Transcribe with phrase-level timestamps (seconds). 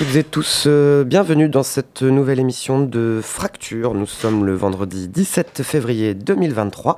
[0.00, 3.92] Toutes et tous, euh, bienvenue dans cette nouvelle émission de Fracture.
[3.92, 6.96] Nous sommes le vendredi 17 février 2023.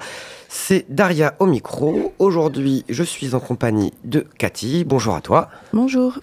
[0.49, 2.15] C'est Daria au micro.
[2.21, 4.85] Aujourd'hui, je suis en compagnie de Cathy.
[4.85, 5.49] Bonjour à toi.
[5.73, 6.21] Bonjour.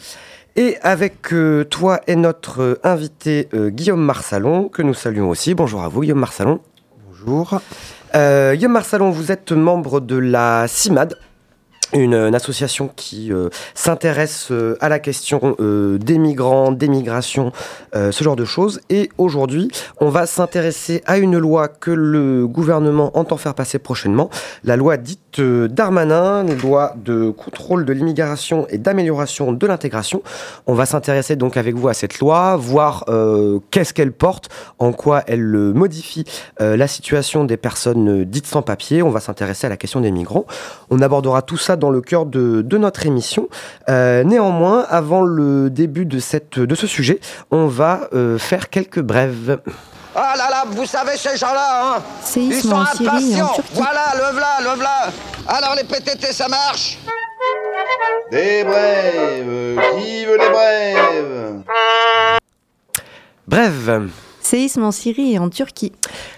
[0.55, 5.55] Et avec euh, toi et notre euh, invité Guillaume Marsalon, que nous saluons aussi.
[5.55, 6.61] Bonjour à vous, Guillaume Marsalon.
[7.09, 7.59] Bonjour.
[8.13, 11.17] Guillaume Marsalon, vous êtes membre de la CIMAD,
[11.93, 17.51] une, association qui euh, s'intéresse euh, à la question euh, des migrants, des migrations,
[17.93, 18.81] ce genre de choses.
[18.89, 24.29] Et aujourd'hui, on va s'intéresser à une loi que le gouvernement entend faire passer prochainement,
[24.63, 30.21] la loi dite Darmanin, une loi de contrôle de l'immigration et d'amélioration de l'intégration.
[30.67, 33.05] On va s'intéresser donc avec vous à cette loi, voir
[33.71, 36.25] qu'est-ce qu'elle porte, en quoi elle modifie
[36.59, 39.01] la situation des personnes dites sans papier.
[39.01, 40.45] On va s'intéresser à la question des migrants.
[40.89, 43.49] On abordera tout ça dans le cœur de, notre émission.
[43.89, 47.19] Euh, néanmoins, avant le début de, cette, de ce sujet,
[47.51, 49.59] on va euh, faire quelques brèves.
[50.15, 52.03] Ah là là, vous savez ces gens-là, hein
[52.35, 53.53] Ils sont impatients.
[53.73, 55.11] Voilà, le v'là, le v'là.
[55.47, 56.99] Alors les PTT, ça marche
[58.31, 59.79] Des brèves.
[59.97, 61.63] Qui veut les brèves
[63.47, 64.09] Brève.
[64.41, 65.91] Séisme en Syrie et en Turquie.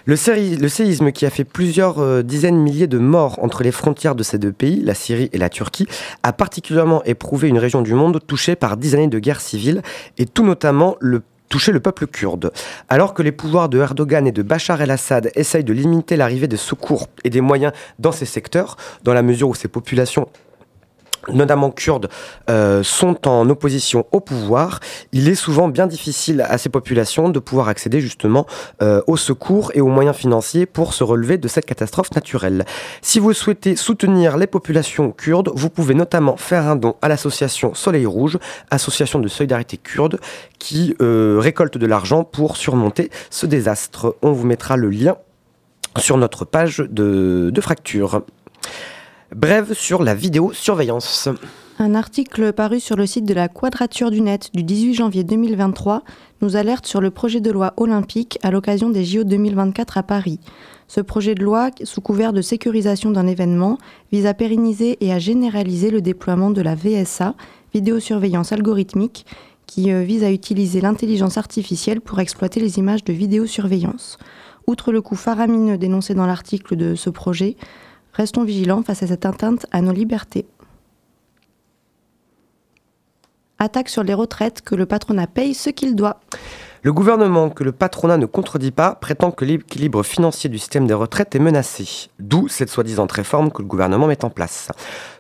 [0.06, 4.16] Le, séisme qui a fait plusieurs euh, dizaines de milliers de morts entre les frontières
[4.16, 5.88] de ces deux pays, la Syrie et la Turquie,
[6.24, 9.82] a particulièrement éprouvé une région du monde touchée par dix années de guerre civile
[10.18, 11.22] et tout notamment le
[11.52, 12.52] touché le peuple kurde.
[12.90, 16.58] Alors que les pouvoirs de Erdogan et de Bachar el-Assad essayent de limiter l'arrivée des
[16.58, 20.30] secours et des moyens dans ces secteurs, dans la mesure où ces populations
[21.28, 22.10] notamment kurdes,
[22.50, 24.80] euh, sont en opposition au pouvoir,
[25.12, 28.46] il est souvent bien difficile à ces populations de pouvoir accéder justement
[28.82, 32.66] euh, aux secours et aux moyens financiers pour se relever de cette catastrophe naturelle.
[33.02, 37.74] Si vous souhaitez soutenir les populations kurdes, vous pouvez notamment faire un don à l'association
[37.74, 38.38] Soleil Rouge,
[38.70, 40.20] association de solidarité kurde,
[40.60, 44.16] qui euh, récolte de l'argent pour surmonter ce désastre.
[44.22, 45.18] On vous mettra le lien
[45.98, 48.24] sur notre page de, de fracture.
[49.36, 51.30] Brève sur la vidéosurveillance.
[51.80, 56.04] Un article paru sur le site de la Quadrature du Net du 18 janvier 2023
[56.42, 60.42] nous alerte sur le projet de loi olympique à l'occasion des JO 2024 à Paris.
[60.90, 63.78] Ce projet de loi, sous couvert de sécurisation d'un événement,
[64.12, 67.36] vise à pérenniser et à généraliser le déploiement de la VSA,
[67.74, 69.26] vidéosurveillance algorithmique,
[69.66, 74.18] qui euh, vise à utiliser l'intelligence artificielle pour exploiter les images de vidéosurveillance.
[74.68, 77.56] Outre le coût faramineux dénoncé dans l'article de ce projet,
[78.14, 80.46] Restons vigilants face à cette atteinte à nos libertés.
[83.60, 86.20] Attaque sur les retraites que le patronat paye ce qu'il doit.
[86.84, 90.96] Le gouvernement, que le patronat ne contredit pas, prétend que l'équilibre financier du système des
[90.96, 92.10] retraites est menacé.
[92.18, 94.70] D'où cette soi-disant réforme que le gouvernement met en place.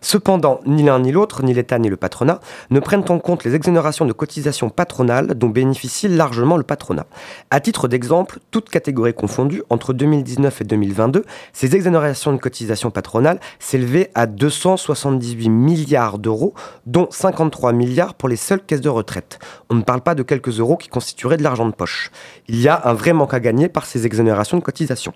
[0.03, 2.39] Cependant, ni l'un ni l'autre, ni l'État ni le patronat,
[2.72, 7.06] ne prennent en compte les exonérations de cotisations patronales dont bénéficie largement le patronat.
[7.51, 11.23] À titre d'exemple, toutes catégories confondues, entre 2019 et 2022,
[11.53, 16.56] ces exonérations de cotisations patronales s'élevaient à 278 milliards d'euros,
[16.88, 19.38] dont 53 milliards pour les seules caisses de retraite.
[19.69, 22.09] On ne parle pas de quelques euros qui constitueraient de l'argent de poche.
[22.47, 25.13] Il y a un vrai manque à gagner par ces exonérations de cotisations.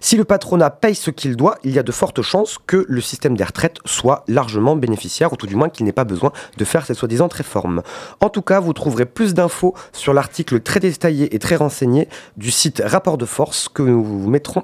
[0.00, 3.00] Si le patronat paye ce qu'il doit, il y a de fortes chances que le
[3.00, 6.64] système des retraites soit largement bénéficiaire, ou tout du moins qu'il n'ait pas besoin de
[6.64, 7.82] faire cette soi-disant réforme.
[8.20, 12.50] En tout cas, vous trouverez plus d'infos sur l'article très détaillé et très renseigné du
[12.50, 14.62] site Rapport de Force que nous vous mettrons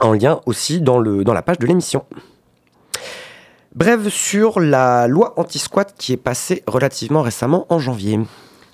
[0.00, 2.04] en lien aussi dans, dans la page de l'émission.
[3.74, 8.18] Bref, sur la loi anti-squat qui est passée relativement récemment en janvier.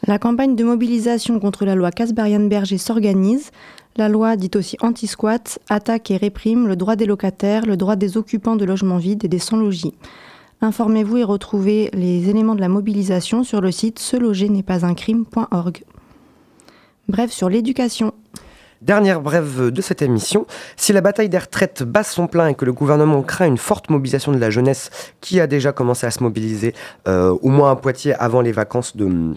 [0.06, 3.50] La campagne de mobilisation contre la loi Casbarian-Berger s'organise.
[3.98, 8.16] La loi, dite aussi anti-squat, attaque et réprime le droit des locataires, le droit des
[8.16, 9.92] occupants de logements vides et des sans-logis.
[10.60, 14.86] Informez-vous et retrouvez les éléments de la mobilisation sur le site se loger n'est pas
[14.86, 15.82] un crime.org.
[17.08, 18.14] Bref, sur l'éducation.
[18.82, 20.46] Dernière brève de cette émission,
[20.76, 23.90] si la bataille des retraites bat son plein et que le gouvernement craint une forte
[23.90, 24.90] mobilisation de la jeunesse
[25.20, 26.72] qui a déjà commencé à se mobiliser
[27.08, 29.34] euh, au moins à Poitiers avant les vacances de,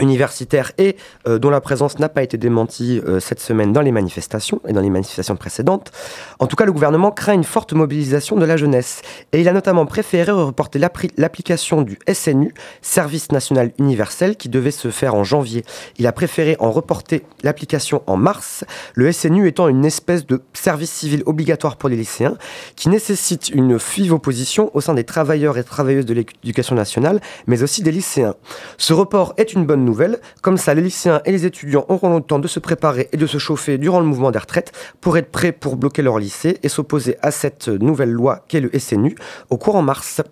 [0.00, 0.96] universitaire et
[1.26, 4.72] euh, dont la présence n'a pas été démentie euh, cette semaine dans les manifestations et
[4.72, 5.92] dans les manifestations précédentes.
[6.38, 9.02] En tout cas, le gouvernement craint une forte mobilisation de la jeunesse
[9.32, 14.90] et il a notamment préféré reporter l'application du SNU, Service national universel, qui devait se
[14.90, 15.64] faire en janvier.
[15.98, 18.64] Il a préféré en reporter l'application en mars,
[18.94, 22.36] le SNU étant une espèce de service civil obligatoire pour les lycéens
[22.76, 27.62] qui nécessite une vive opposition au sein des travailleurs et travailleuses de l'éducation nationale, mais
[27.62, 28.34] aussi des lycéens.
[28.78, 30.20] Ce report est une bonne nouvelle.
[30.42, 33.26] Comme ça, les lycéens et les étudiants auront le temps de se préparer et de
[33.26, 36.68] se chauffer durant le mouvement des retraites pour être prêts pour bloquer leur lycée et
[36.68, 39.14] s'opposer à cette nouvelle loi qu'est le SNU
[39.50, 40.22] au courant mars.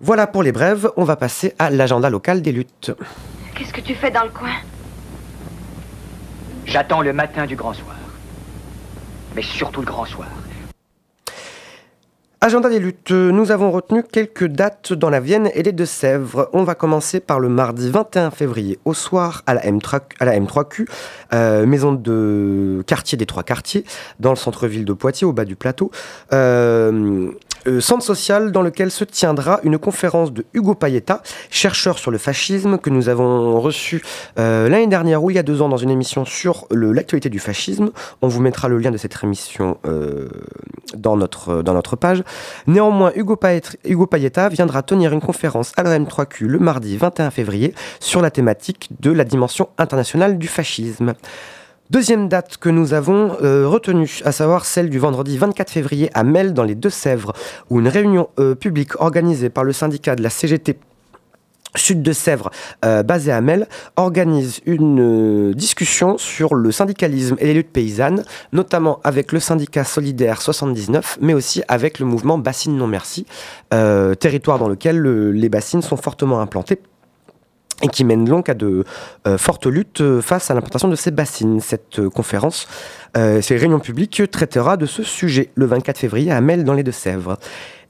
[0.00, 2.92] Voilà pour les brèves, on va passer à l'agenda local des luttes.
[3.54, 4.54] Qu'est-ce que tu fais dans le coin?
[6.64, 7.96] J'attends le matin du grand soir.
[9.36, 10.28] Mais surtout le grand soir.
[12.42, 16.48] Agenda des luttes, nous avons retenu quelques dates dans la Vienne et les Deux-Sèvres.
[16.54, 20.40] On va commencer par le mardi 21 février au soir à la, M3, à la
[20.40, 20.86] M3Q,
[21.34, 23.84] euh, maison de quartier des trois quartiers,
[24.20, 25.90] dans le centre-ville de Poitiers, au bas du plateau.
[26.32, 27.30] Euh,
[27.66, 32.18] euh, centre social dans lequel se tiendra une conférence de Hugo Payetta, chercheur sur le
[32.18, 34.02] fascisme, que nous avons reçu
[34.38, 37.38] euh, l'année dernière ou il y a deux ans dans une émission sur l'actualité du
[37.38, 37.90] fascisme.
[38.22, 40.28] On vous mettra le lien de cette émission euh,
[40.94, 42.22] dans, notre, dans notre page.
[42.66, 47.74] Néanmoins, Hugo, Payetta, Hugo Payetta viendra tenir une conférence à l'OM3Q le mardi 21 février
[48.00, 51.14] sur la thématique de la dimension internationale du fascisme.
[51.90, 56.22] Deuxième date que nous avons euh, retenue, à savoir celle du vendredi 24 février à
[56.22, 57.32] Mel dans les Deux-Sèvres,
[57.68, 60.78] où une réunion euh, publique organisée par le syndicat de la CGT
[61.74, 62.52] Sud de Sèvres,
[62.84, 63.66] euh, basée à Mel,
[63.96, 68.22] organise une discussion sur le syndicalisme et les luttes paysannes,
[68.52, 73.26] notamment avec le syndicat solidaire 79, mais aussi avec le mouvement Bassine Non Merci,
[73.70, 76.78] territoire dans lequel les bassines sont fortement implantées
[77.82, 78.84] et qui mène donc à de
[79.26, 81.60] euh, fortes luttes euh, face à l'implantation de ces bassines.
[81.60, 82.68] Cette euh, conférence,
[83.14, 87.38] ces réunions publiques traitera de ce sujet le 24 février à Mel dans les Deux-Sèvres.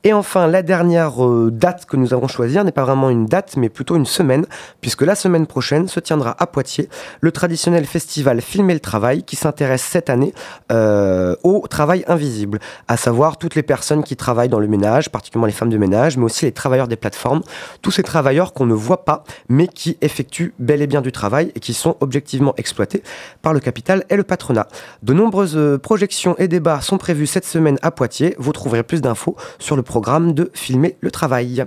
[0.03, 3.57] Et enfin, la dernière euh, date que nous avons choisie n'est pas vraiment une date,
[3.59, 4.47] mais plutôt une semaine,
[4.81, 6.89] puisque la semaine prochaine se tiendra à Poitiers
[7.21, 10.33] le traditionnel festival Filmer le Travail, qui s'intéresse cette année
[10.73, 15.47] euh, au travail invisible, à savoir toutes les personnes qui travaillent dans le ménage, particulièrement
[15.47, 17.43] les femmes de ménage, mais aussi les travailleurs des plateformes,
[17.83, 21.53] tous ces travailleurs qu'on ne voit pas, mais qui effectuent bel et bien du travail
[21.55, 23.03] et qui sont objectivement exploités
[23.43, 24.67] par le capital et le patronat.
[25.03, 28.35] De nombreuses euh, projections et débats sont prévus cette semaine à Poitiers.
[28.39, 31.65] Vous trouverez plus d'infos sur le programme de Filmer le travail.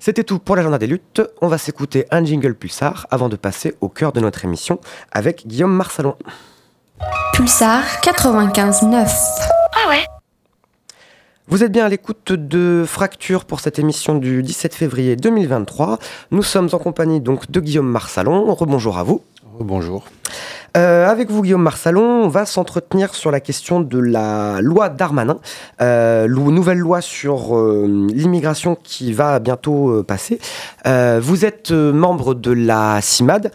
[0.00, 1.20] C'était tout pour l'agenda des luttes.
[1.42, 4.80] On va s'écouter un jingle pulsar avant de passer au cœur de notre émission
[5.12, 6.16] avec Guillaume Marsalon.
[7.34, 9.06] Pulsar 95.9.
[9.74, 10.06] Ah ouais
[11.48, 16.00] vous êtes bien à l'écoute de Fracture pour cette émission du 17 février 2023.
[16.32, 18.52] Nous sommes en compagnie donc de Guillaume Marsalon.
[18.52, 19.22] Rebonjour à vous.
[19.60, 20.06] Bonjour.
[20.76, 25.38] Euh, avec vous, Guillaume Marsalon, on va s'entretenir sur la question de la loi Darmanin,
[25.80, 30.38] euh, nouvelle loi sur euh, l'immigration qui va bientôt passer.
[30.84, 33.52] vous êtes membre de la CIMAD,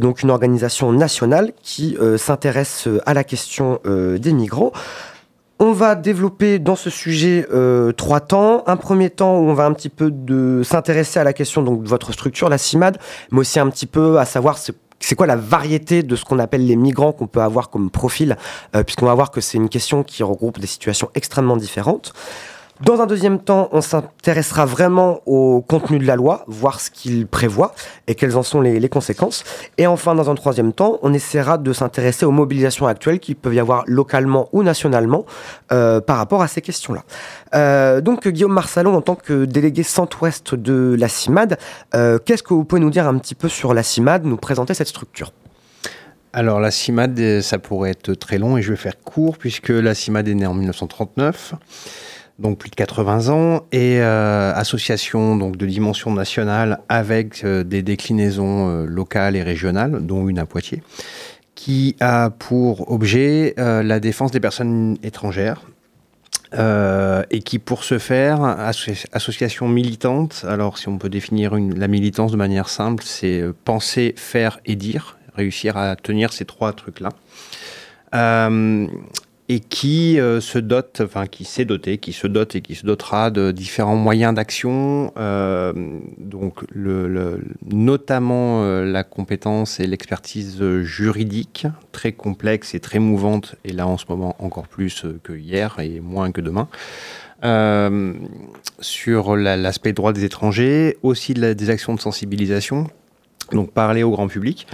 [0.00, 4.72] donc une organisation nationale qui s'intéresse à la question des migrants.
[5.58, 7.46] On va développer dans ce sujet
[7.96, 8.62] trois temps.
[8.66, 10.12] Un premier temps où on va un petit peu
[10.62, 12.98] s'intéresser à la question donc de votre structure, la CIMAD,
[13.32, 14.58] mais aussi un petit peu à savoir
[15.00, 18.36] c'est quoi la variété de ce qu'on appelle les migrants qu'on peut avoir comme profil,
[18.74, 22.12] euh, puisqu'on va voir que c'est une question qui regroupe des situations extrêmement différentes.
[22.84, 27.26] Dans un deuxième temps, on s'intéressera vraiment au contenu de la loi, voir ce qu'il
[27.26, 27.74] prévoit
[28.06, 29.42] et quelles en sont les, conséquences.
[29.78, 33.54] Et enfin, dans un troisième temps, on essaiera de s'intéresser aux mobilisations actuelles qui peuvent
[33.54, 35.26] y avoir localement ou nationalement
[35.72, 37.02] euh, par rapport à ces questions-là.
[37.56, 41.58] Euh, donc, Guillaume Marsalon, en tant que délégué centre-ouest de la CIMAD,
[41.96, 44.74] euh, qu'est-ce que vous pouvez nous dire un petit peu sur la CIMAD, nous présenter
[44.74, 45.32] cette structure?
[46.32, 49.94] Alors la CIMAD, ça pourrait être très long et je vais faire court puisque la
[49.94, 51.54] CIMAD est née en 1939
[52.38, 57.82] donc plus de 80 ans, et euh, association donc de dimension nationale avec euh, des
[57.82, 60.82] déclinaisons euh, locales et régionales, dont une à Poitiers,
[61.54, 65.62] qui a pour objet la défense des personnes étrangères.
[66.54, 68.40] et qui, pour ce faire,
[69.12, 70.44] association militante.
[70.48, 75.18] Alors, si on peut définir la militance de manière simple, c'est penser, faire et dire,
[75.34, 77.10] réussir à tenir ces trois trucs-là
[79.50, 82.84] et qui euh, se dote, enfin qui s'est doté, qui se dote et qui se
[82.84, 85.72] dotera de différents moyens d'action, euh,
[86.18, 86.64] donc
[87.64, 93.96] notamment euh, la compétence et l'expertise juridique, très complexe et très mouvante, et là en
[93.96, 96.68] ce moment encore plus que hier et moins que demain.
[98.80, 102.88] sur l'aspect droit des étrangers, aussi des actions de sensibilisation,
[103.52, 104.66] donc parler au grand public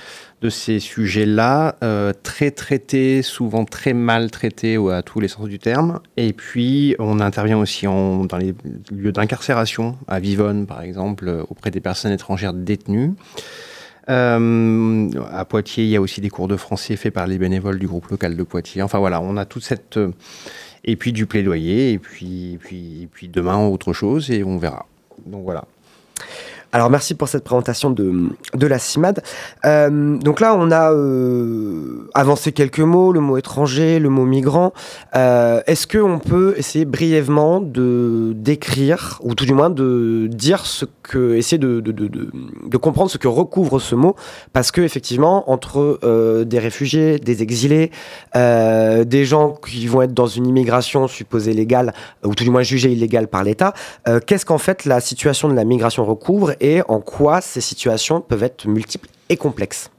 [0.42, 5.58] de ces sujets-là, euh, très traités, souvent très mal traités à tous les sens du
[5.58, 6.00] terme.
[6.18, 8.54] Et puis, on intervient aussi dans les
[8.90, 13.14] lieux d'incarcération, à Vivonne par exemple, auprès des personnes étrangères détenues.
[14.10, 17.78] Euh, à Poitiers, il y a aussi des cours de français faits par les bénévoles
[17.78, 18.82] du groupe local de Poitiers.
[18.82, 19.96] Enfin voilà, on a toute cette...
[19.96, 20.12] Euh,
[20.86, 22.58] et puis du plaidoyer, et puis,
[23.02, 24.84] et puis demain autre chose, et on verra.
[25.24, 25.64] Donc voilà.
[26.74, 29.22] Alors merci pour cette présentation de, de la CIMAD.
[29.64, 34.72] Euh, donc là, on a euh, avancé quelques mots, le mot étranger, le mot migrant.
[35.14, 40.84] Euh, Est-ce qu'on peut essayer brièvement de décrire, ou tout du moins de dire ce
[41.04, 44.16] que, essayer de, de, de, de, comprendre ce que recouvre ce mot?
[44.52, 47.92] Parce que effectivement, entre euh, des réfugiés, des exilés,
[48.34, 52.62] euh, des gens qui vont être dans une immigration supposée légale, ou tout du moins
[52.64, 53.74] jugée illégale par l'État,
[54.08, 58.22] euh, qu'est-ce qu'en fait la situation de la migration recouvre et en quoi ces situations
[58.22, 59.90] peuvent être multiples et complexes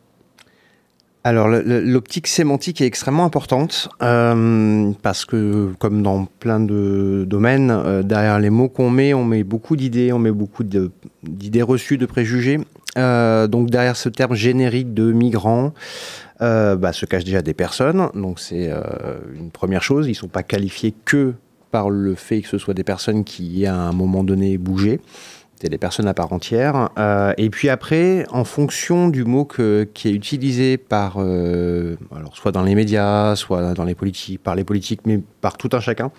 [1.24, 8.02] Alors, l'optique sémantique est extrêmement importante euh, parce que, comme dans plein de domaines, euh,
[8.02, 12.08] derrière les mots qu'on met, on met beaucoup d'idées, on met beaucoup d'idées reçues, de
[12.08, 12.60] préjugés.
[12.98, 15.72] Euh, donc, derrière ce terme générique de migrants,
[16.42, 18.10] euh, bah, se cachent déjà des personnes.
[18.16, 18.72] Donc, c'est
[19.36, 20.08] une première chose.
[20.08, 21.36] Ils ne sont pas qualifiés que
[21.70, 25.00] par le fait que ce soit des personnes qui, à un moment donné, bougé.
[25.70, 26.90] Des personnes à part entière.
[27.00, 32.38] Euh, et puis après, en fonction du mot que- qui est utilisé par, euh, alors
[32.38, 35.80] soit dans les médias, soit dans les politiques, par les politiques, mais par tout un
[35.80, 36.12] chacun,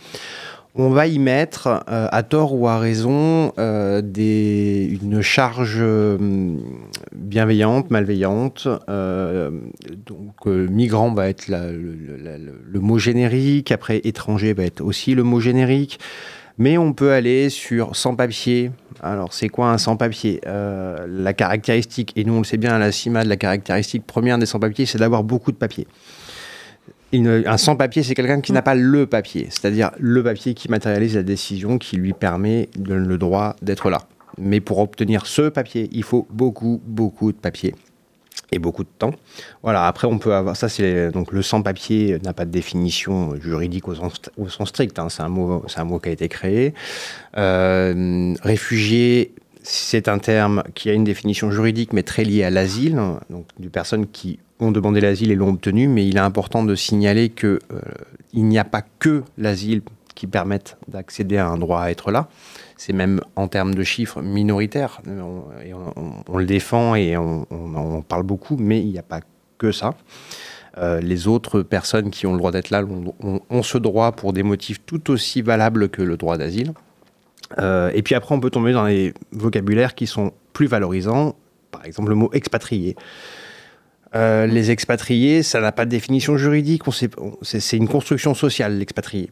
[0.74, 3.52] on va y mettre, euh, à tort ou à raison,
[4.02, 6.18] des, une charge euh,
[7.14, 8.66] bienveillante, malveillante.
[10.06, 15.98] Donc, migrant va être le mot générique, après étranger va être aussi le mot générique.
[16.58, 18.70] Mais on peut aller sur sans-papier.
[19.02, 20.40] Alors, c'est quoi un sans-papier?
[20.46, 24.38] Euh, La caractéristique, et nous on le sait bien à la CIMAD, la caractéristique première
[24.38, 25.86] des sans-papiers, c'est d'avoir beaucoup de papier.
[27.12, 31.22] Un sans-papier, c'est quelqu'un qui n'a pas le papier, c'est-à-dire le papier qui matérialise la
[31.22, 34.02] décision qui lui permet, le droit d'être là.
[34.38, 37.74] Mais pour obtenir ce papier, il faut beaucoup, beaucoup de papier
[38.52, 39.12] et beaucoup de temps.
[39.62, 43.88] Voilà, après on peut avoir, ça c'est donc le sans-papier n'a pas de définition juridique
[43.88, 46.72] au sens, strict, hein, c'est un, mot- c'est un mot qui a été créé.
[47.36, 53.00] Euh, réfugié, c'est un terme qui a une définition juridique mais très lié à l'asile,
[53.30, 56.74] donc des personnes qui ont demandé l'asile et l'ont obtenu, mais il est important de
[56.74, 57.80] signaler que euh,
[58.32, 59.82] il n'y a pas que l'asile
[60.14, 62.28] qui permette d'accéder à un droit à être là.
[62.76, 65.00] C'est même en termes de chiffres minoritaires.
[65.08, 65.42] Euh,
[66.28, 69.20] On, le défend et on, en parle beaucoup, mais il n'y a pas
[69.58, 69.94] que ça.
[70.78, 74.42] Euh, les autres personnes qui ont le droit d'être là ont, ce droit pour des
[74.42, 76.74] motifs tout aussi valables que le droit d'asile.
[77.58, 81.34] Euh, et puis après, on peut tomber dans les vocabulaires qui sont plus valorisants.
[81.70, 82.96] Par exemple, le mot expatrié.
[84.14, 86.82] Euh, les expatriés, ça n'a pas de définition juridique.
[87.42, 89.30] c'est une construction sociale, l'expatrié.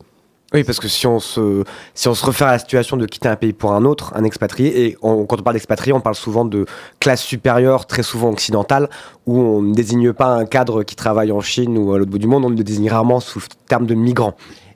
[0.55, 3.29] Oui, parce que si on, se, si on se réfère à la situation de quitter
[3.29, 6.15] un pays pour un autre, un expatrié, et on- quand on parle d'expatrié, on parle
[6.15, 6.65] souvent de
[7.01, 8.89] classe supérieure, très souvent occidentale,
[9.27, 12.19] où on ne désigne pas un cadre qui travaille en Chine ou à l'autre bout
[12.19, 14.35] du monde, on le désigne rarement sous le terme de migrant.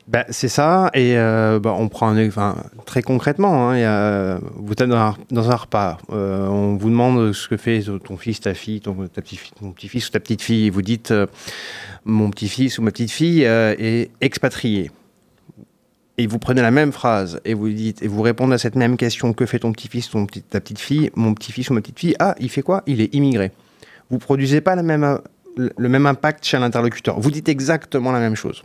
[0.08, 2.56] Ben, c'est ça, et euh, bah, on prend un, enfin,
[2.87, 4.97] très concrètement, hein, a- vous êtes dans
[5.50, 9.38] un, repas, euh, on vous demande ce que fait ton fils, ta fille, ton, petit,
[9.61, 11.26] ton petit-fils ou ta petite fille, et vous dites euh,
[12.04, 14.90] mon petit-fils ou ma petite fille euh, est expatrié.
[16.21, 18.97] Et vous prenez la même phrase et vous dites et vous répondez à cette même
[18.97, 21.99] question que fait ton petit-fils, ton petit, ta petite fille, mon petit-fils ou ma petite
[21.99, 22.83] fille, ah il fait quoi?
[22.87, 23.53] Il est immigré.
[24.11, 25.21] Vous produisez pas la même,
[25.57, 27.21] le même impact chez l'interlocuteur.
[27.21, 28.65] Vous dites exactement la même chose.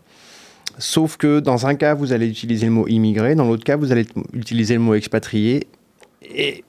[0.79, 3.91] Sauf que dans un cas, vous allez utiliser le mot immigré, dans l'autre cas, vous
[3.91, 5.67] allez utiliser le mot expatrié.
[6.23, 6.63] Et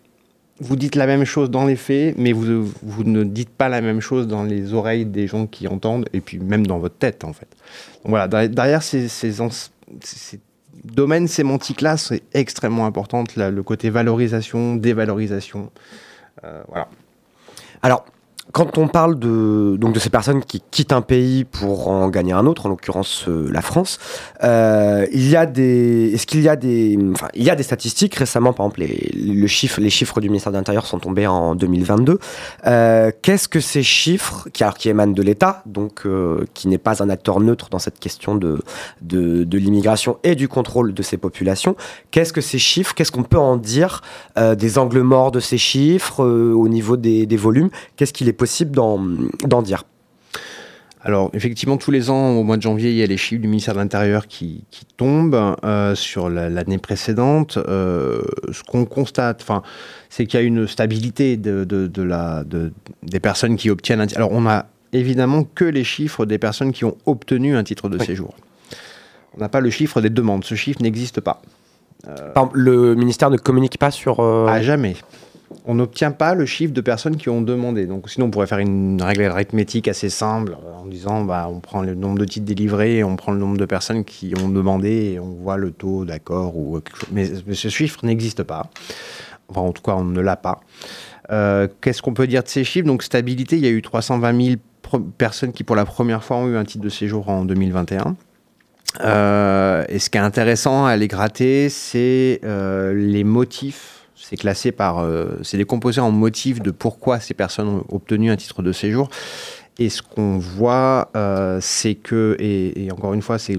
[0.60, 3.80] vous dites la même chose dans les faits, mais vous, vous ne dites pas la
[3.80, 7.24] même chose dans les oreilles des gens qui entendent, et puis même dans votre tête,
[7.24, 7.48] en fait.
[8.04, 9.08] Voilà, derrière- ces
[10.84, 15.70] domaines sémantiques-là, c'est extrêmement important, le côté valorisation, dévalorisation.
[16.44, 16.88] Euh, voilà.
[17.82, 18.04] Alors,
[18.52, 22.32] quand on parle de, donc de ces personnes qui quittent un pays pour en gagner
[22.32, 23.98] un autre, en l'occurrence euh, la France,
[24.42, 26.98] euh, il y a des, est-ce qu'il y a des,
[27.34, 30.52] il y a des statistiques récemment, par exemple, les, le chiffre, les chiffres du ministère
[30.52, 32.18] de l'Intérieur sont tombés en 2022.
[32.66, 36.06] Euh, qu'est-ce que ces chiffres, qui, émanent de l'État, donc
[36.52, 38.60] qui n'est pas un acteur neutre dans cette question de,
[39.00, 41.76] de, l'immigration et du contrôle de ces populations,
[42.10, 44.02] qu'est-ce que ces chiffres, qu'est-ce qu'on peut en dire
[44.36, 49.62] des angles morts de ces chiffres au niveau des, des volumes Qu'est-ce qu'il possible d'en
[49.62, 49.84] dire
[51.02, 53.48] Alors, effectivement, tous les ans, au mois de janvier, il y a les chiffres du
[53.48, 57.58] ministère de l'Intérieur qui, qui tombent euh, sur la- l'année précédente.
[57.58, 58.22] Euh,
[58.52, 59.44] ce qu'on constate,
[60.08, 62.72] c'est qu'il y a une stabilité de, de- de la, de-
[63.02, 64.18] des personnes qui obtiennent un titre.
[64.20, 67.98] Alors, on a évidemment que les chiffres des personnes qui ont obtenu un titre de
[67.98, 68.06] Oui.
[68.06, 68.34] séjour.
[69.36, 70.44] On n'a pas le chiffre des demandes.
[70.44, 71.42] Ce chiffre n'existe pas.
[72.06, 74.20] Exemple, Le ministère ne communique pas sur...
[74.20, 74.94] euh, À jamais.
[75.64, 77.86] On n'obtient pas le chiffre de personnes qui ont demandé.
[77.86, 81.60] Donc, sinon, on pourrait faire une règle arithmétique assez simple euh, en disant bah, on
[81.60, 85.12] prend le nombre de titres délivrés, on prend le nombre de personnes qui ont demandé
[85.14, 86.54] et on voit le taux d'accord.
[87.12, 88.70] Mais, ce chiffre n'existe pas.
[89.54, 90.60] En tout cas, on ne l'a pas.
[91.30, 92.86] Euh, Qu'est-ce qu'on peut dire de ces chiffres?
[92.86, 94.58] Donc, stabilité, il y a eu 320
[94.90, 98.16] 000 personnes qui, pour la première fois, ont eu un titre de séjour en 2021.
[99.00, 104.03] Euh, et ce qui est intéressant à les gratter, c'est les motifs.
[104.34, 104.98] C'est classé par.
[104.98, 109.08] Euh, c'est décomposé en motifs de pourquoi ces personnes ont obtenu un titre de séjour.
[109.78, 113.58] Et ce qu'on voit, euh, c'est que, et, encore une fois, c'est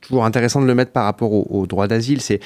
[0.00, 2.40] toujours intéressant de le mettre par rapport au, au droit d'asile, c'est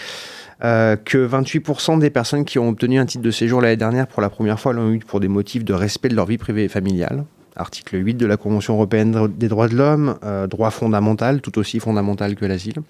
[0.62, 4.20] euh, que 28% des personnes qui ont obtenu un titre de séjour l'année dernière pour
[4.20, 6.68] la première fois l'ont eu pour des motifs de respect de leur vie privée et
[6.68, 7.24] familiale.
[7.56, 11.80] Article 8 de la Convention européenne des droits de l'homme, euh, droit fondamental, tout aussi
[11.80, 12.82] fondamental que l'asile.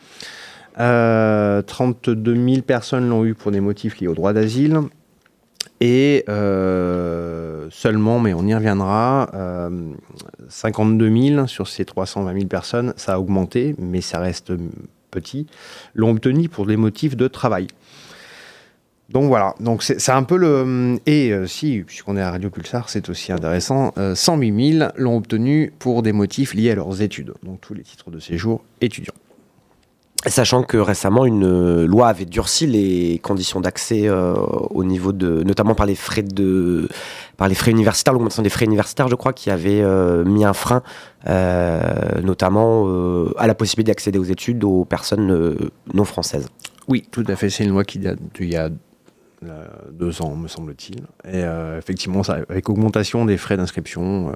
[0.78, 4.80] Euh, 32 000 personnes l'ont eu pour des motifs liés au droit d'asile.
[5.80, 9.92] Et euh, seulement, mais on y reviendra, euh,
[10.48, 14.52] 52 000 sur ces 320 000 personnes, ça a augmenté, mais ça reste
[15.10, 15.46] petit,
[15.94, 17.66] l'ont obtenu pour des motifs de travail.
[19.10, 21.00] Donc voilà, donc c'est un peu le...
[21.04, 25.16] Et euh, si, puisqu'on est à Radio Pulsar, c'est aussi intéressant, euh, 108 000 l'ont
[25.16, 29.14] obtenu pour des motifs liés à leurs études, donc tous les titres de séjour étudiants.
[30.26, 35.74] Sachant que récemment, une loi avait durci les conditions d'accès euh, au niveau de, notamment
[35.74, 36.88] par les frais de,
[37.38, 40.52] par les frais universitaires, l'augmentation des frais universitaires, je crois, qui avait euh, mis un
[40.52, 40.82] frein,
[41.26, 46.48] euh, notamment euh, à la possibilité d'accéder aux études aux personnes euh, non françaises.
[46.86, 47.48] Oui, tout à fait.
[47.48, 48.70] C'est une loi qui date d'il y a euh,
[49.90, 51.00] deux ans, me semble-t-il.
[51.24, 54.32] Et euh, effectivement, ça, avec augmentation des frais d'inscription, euh,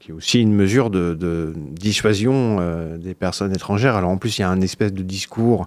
[0.00, 3.96] qui est aussi une mesure de, dissuasion euh, des personnes étrangères.
[3.96, 5.66] Alors en plus, il y a un espèce de discours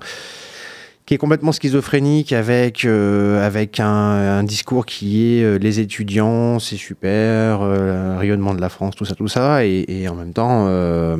[1.05, 6.77] qui est complètement schizophrénique avec, euh, avec un, discours qui est euh, les étudiants, c'est
[6.77, 10.65] super, euh, rayonnement de la France, tout ça, tout ça, et, et en même temps
[10.67, 11.15] euh,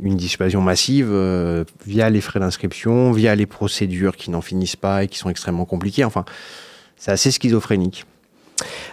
[0.00, 5.04] une dissuasion massive euh, via les frais d'inscription, via les procédures qui n'en finissent pas
[5.04, 6.04] et qui sont extrêmement compliquées.
[6.04, 6.24] Enfin,
[6.96, 8.06] c'est assez schizophrénique.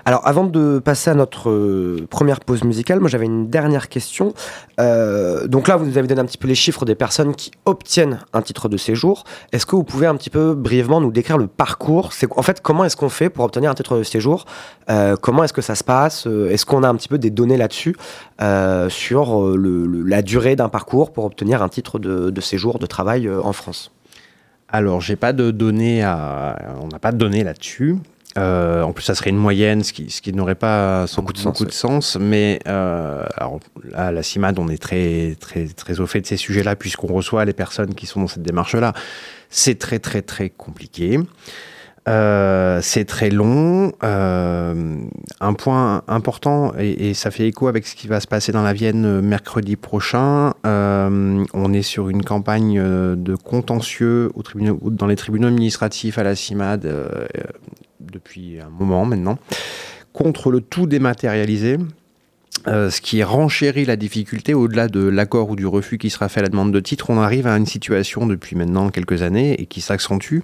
[0.05, 4.33] Alors, avant de passer à notre euh, première pause musicale, moi j'avais une dernière question.
[4.79, 7.51] Euh, donc là, vous nous avez donné un petit peu les chiffres des personnes qui
[7.65, 9.23] obtiennent un titre de séjour.
[9.53, 12.11] Est-ce que vous pouvez un petit peu brièvement nous décrire le parcours?
[12.31, 14.45] En fait comment est-ce qu'on fait pour obtenir un titre de séjour?
[14.89, 16.27] Euh, Comment est-ce que ça se passe?
[16.49, 17.95] Est-ce qu'on a un petit peu des données là-dessus
[18.89, 23.91] sur la durée d'un parcours pour obtenir un titre de, séjour de travail en France?
[24.73, 27.95] Alors, j'ai pas de données à, on n'a pas de données là-dessus.
[28.39, 31.33] Euh, en plus, ça serait une moyenne, ce qui, ce qui n'aurait pas sans Beaucoup
[31.33, 32.17] de beaucoup sens, de sens.
[32.19, 33.59] Mais euh, alors,
[33.93, 37.45] à la CIMAD, on est très, très, très au fait de ces sujets-là, puisqu'on reçoit
[37.45, 38.93] les personnes qui sont dans cette démarche-là.
[39.51, 41.19] C'est très, très, très compliqué.
[42.07, 43.93] Euh, c'est très long.
[44.03, 44.95] Euh,
[45.39, 48.73] un point important, et, ça fait écho avec ce qui va se passer dans la
[48.73, 50.53] Vienne euh, mercredi prochain.
[50.63, 56.35] On est sur une campagne de contentieux au tribunal, dans les tribunaux administratifs à la
[56.35, 56.89] CIMAD
[57.99, 59.37] depuis un moment maintenant,
[60.11, 61.77] contre le tout dématérialisé.
[62.65, 66.43] Ce qui renchérit la difficulté au-delà de l'accord ou du refus qui sera fait à
[66.43, 69.81] la demande de titre, on arrive à une situation depuis maintenant quelques années et qui
[69.81, 70.39] s'accentue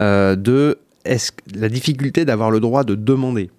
[0.00, 3.50] de est-ce la difficulté d'avoir le droit de demander?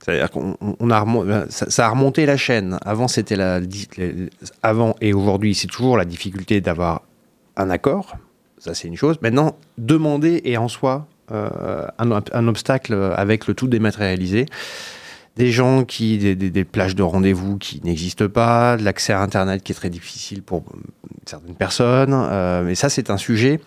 [0.00, 2.78] C'est-à-dire qu'on on- on a remo- ça, a remonté la chaîne.
[2.84, 3.60] Avant, c'était la,
[4.62, 7.02] avant et aujourd'hui, c'est toujours la difficulté d'avoir
[7.56, 8.16] un accord.
[8.58, 9.16] Ça, c'est une chose.
[9.22, 14.46] Maintenant, demander est en soi euh, un obstacle avec le tout dématérialisé.
[15.38, 19.72] Des gens qui, des, plages de rendez-vous qui n'existent pas, de l'accès à Internet qui
[19.72, 20.78] est très difficile pour euh,
[21.28, 22.12] certaines personnes.
[22.12, 23.60] Euh, mais ça, c'est un sujet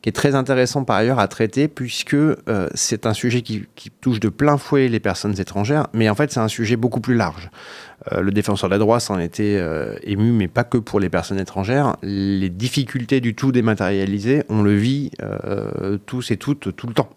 [0.00, 2.34] qui est très intéressant par ailleurs à traiter puisque euh,
[2.74, 3.66] c'est un sujet qui,
[4.00, 7.14] touche de plein fouet les personnes étrangères, mais en fait c'est un sujet beaucoup plus
[7.14, 7.50] large.
[8.10, 9.62] Euh, le défenseur de la droite s'en était
[10.02, 11.96] ému, mais pas que pour les personnes étrangères.
[12.02, 15.12] Les difficultés du tout dématérialisé, on le vit
[16.06, 17.10] tous et toutes tout le temps.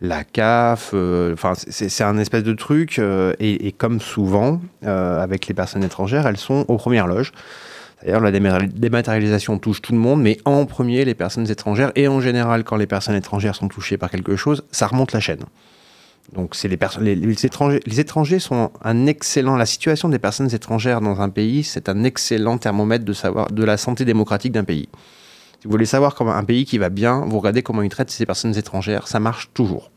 [0.00, 5.46] La CAF, euh, enfin c'est un espèce de truc, euh, et, comme souvent euh, avec
[5.46, 7.32] les personnes étrangères, elles sont aux premières loges.
[8.02, 11.90] D'ailleurs, la dématéri- dématérialisation touche tout le monde, mais en premier les personnes étrangères.
[11.94, 15.20] Et en général, quand les personnes étrangères sont touchées par quelque chose, ça remonte la
[15.20, 15.44] chaîne.
[16.34, 19.56] Donc, c'est les, les étrangers, les étrangers sont un excellent.
[19.56, 23.64] La situation des personnes étrangères dans un pays, c'est un excellent thermomètre de savoir de
[23.64, 24.88] la santé démocratique d'un pays.
[25.64, 28.10] Si vous voulez savoir comment un pays qui va bien, vous regardez comment il traite
[28.10, 29.08] ces personnes étrangères.
[29.08, 29.90] Ça marche toujours.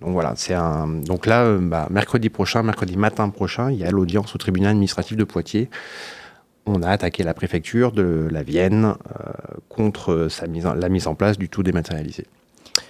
[0.00, 0.86] Donc voilà, c'est un.
[0.86, 4.70] Donc là, euh, bah, mercredi prochain, mercredi matin prochain, il y a l'audience au tribunal
[4.70, 5.68] administratif de Poitiers
[6.64, 9.32] on a attaqué la préfecture de la Vienne euh,
[9.68, 10.28] contre
[10.64, 12.26] en- la mise en place du tout dématérialisé.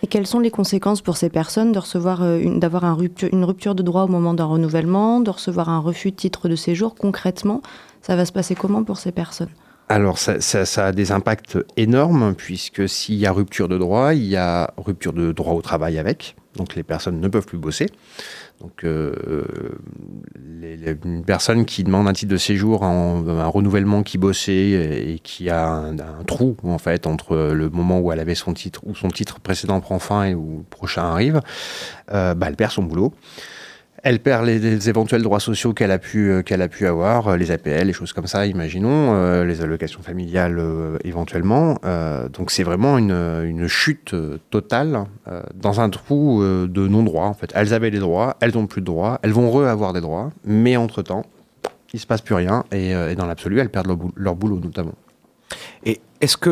[0.02, 2.84] Et quelles sont les conséquences pour ces personnes de recevoir euh, d'avoir
[3.32, 6.56] une rupture de droit au moment d'un renouvellement, de recevoir un refus de titre de
[6.56, 7.62] séjour Concrètement,
[8.02, 9.48] ça va se passer comment pour ces personnes?
[9.90, 14.24] Alors ça, ça- a des impacts énormes puisque s'il y a rupture de droit, il
[14.24, 16.36] y a rupture de droit au travail avec.
[16.56, 17.86] Donc les personnes ne peuvent plus bosser.
[18.60, 19.12] Donc euh,
[20.60, 24.70] les- une personne qui demande un titre de séjour un renouvellement qui bossait
[25.12, 28.52] et, qui a un, un trou en fait entre le moment où elle avait son
[28.54, 31.40] titre où son titre précédent prend fin et où le prochain arrive,
[32.12, 33.12] euh, bah, elle perd son boulot.
[34.02, 37.36] Elle perd les, éventuels droits sociaux qu'elle a pu euh, qu'elle a pu avoir, euh,
[37.36, 40.60] les APL, les choses comme ça, imaginons, euh, les allocations familiales
[41.04, 41.78] éventuellement.
[42.32, 44.14] Donc c'est vraiment une, une chute
[44.50, 45.04] totale
[45.54, 47.50] dans un trou de non-droit en fait.
[47.54, 50.76] Elles avaient des droits, elles n'ont plus de droits, elles vont re-avoir des droits, mais
[50.76, 51.24] entre-temps,
[51.92, 54.94] il se passe plus rien et, dans l'absolu, elles perdent leur boulot notamment.
[56.20, 56.50] Est-ce que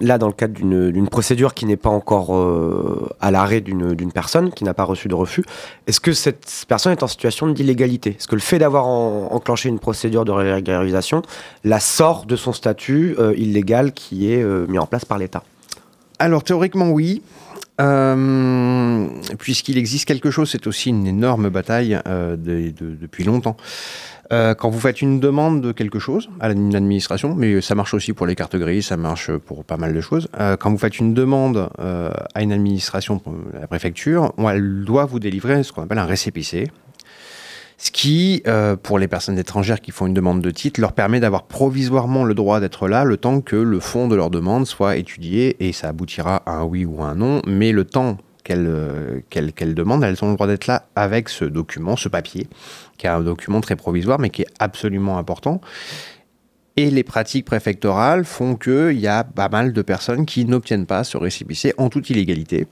[0.00, 4.50] là, dans le cadre d'une procédure qui n'est pas encore euh, à l'arrêt d'une personne,
[4.50, 5.44] qui n'a pas reçu de refus,
[5.86, 8.16] est-ce que cette personne est en situation d'illégalité?
[8.18, 11.22] Est-ce que le fait d'avoir en- enclenché une procédure de régularisation
[11.62, 15.44] la sort de son statut euh, illégal qui est euh, mis en place par l'État?
[16.18, 17.22] Alors théoriquement oui,
[19.38, 23.56] puisqu'il existe quelque chose, c'est aussi une énorme bataille de- de- depuis longtemps.
[24.32, 27.94] Euh, quand vous faites une demande de quelque chose à une administration, mais ça marche
[27.94, 30.28] aussi pour les cartes grises, ça marche pour pas mal de choses.
[30.38, 33.20] Euh, quand vous faites une demande euh, à une administration,
[33.58, 36.70] la préfecture, elle doit vous délivrer ce qu'on appelle un récépissé.
[37.78, 38.42] Ce qui,
[38.82, 42.32] pour les personnes étrangères qui font une demande de titre, leur permet d'avoir provisoirement le
[42.32, 45.88] droit d'être là le temps que le fond de leur demande soit étudié et ça
[45.88, 47.42] aboutira à un oui ou un non.
[47.46, 51.44] Mais le temps qu'elles euh, qu'elles demandent, elles ont le droit d'être là avec ce
[51.44, 52.46] document, ce papier,
[52.96, 55.60] qui est un document très provisoire mais qui est absolument important.
[56.76, 61.04] Et les pratiques préfectorales font qu'il y a pas mal de personnes qui n'obtiennent pas
[61.04, 62.66] ce récépissé en toute illégalité.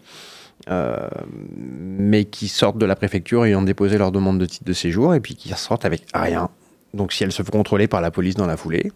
[0.71, 1.09] euh,
[1.49, 5.21] mais qui sortent de la préfecture ayant déposé leur demande de titre de séjour et
[5.21, 6.49] puis qui ressortent avec rien.
[6.95, 8.93] Donc si elles se font contrôler par la police dans la foulée,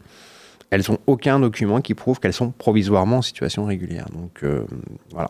[0.71, 4.07] elles n'ont aucun document qui prouve qu'elles sont provisoirement en situation régulière.
[4.13, 4.65] Donc euh,
[5.11, 5.29] voilà.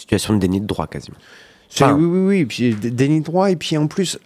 [0.00, 1.16] Situation de déni de droit quasiment.
[1.72, 2.44] Enfin- oui, oui, oui.
[2.46, 4.18] Puis déni de droit et puis en plus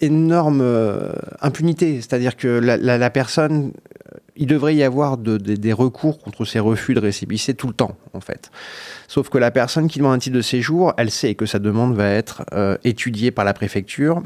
[0.00, 1.96] énorme euh, impunité.
[1.96, 3.72] C'est-à-dire que la, la- la personne,
[4.12, 7.68] euh, il devrait y avoir de- de- des recours contre ces refus de récépissé tout
[7.68, 8.50] le temps, en fait.
[9.08, 11.94] Sauf que la personne qui demande un titre de séjour, elle sait que sa demande
[11.94, 14.22] va être euh, étudiée par la préfecture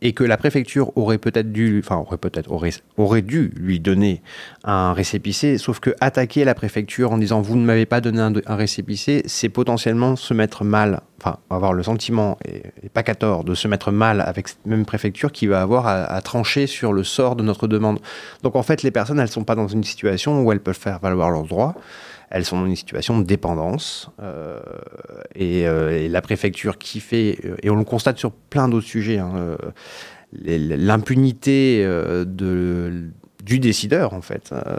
[0.00, 4.22] et que la préfecture aurait peut-être dû, enfin aurait peut-être aurait, aurait dû lui donner
[4.64, 8.32] un récépissé, sauf que attaquer la préfecture en disant vous ne m'avez pas donné un,
[8.46, 13.44] un récépissé, c'est potentiellement se mettre mal, enfin avoir le sentiment et, pas qu'à tort
[13.44, 16.92] de se mettre mal avec cette même préfecture qui va avoir à, à trancher sur
[16.92, 17.98] le sort de notre demande.
[18.42, 21.00] Donc en fait les personnes elles sont pas dans une situation où elles peuvent faire
[21.00, 21.74] valoir leurs droits.
[22.30, 24.60] Elles sont dans une situation de dépendance euh,
[25.34, 28.86] et, euh, et la préfecture qui fait, euh, et on le constate sur plein d'autres
[28.86, 29.56] sujets, hein,
[30.32, 33.10] l'impunité de,
[33.42, 34.76] du décideur, en fait, euh,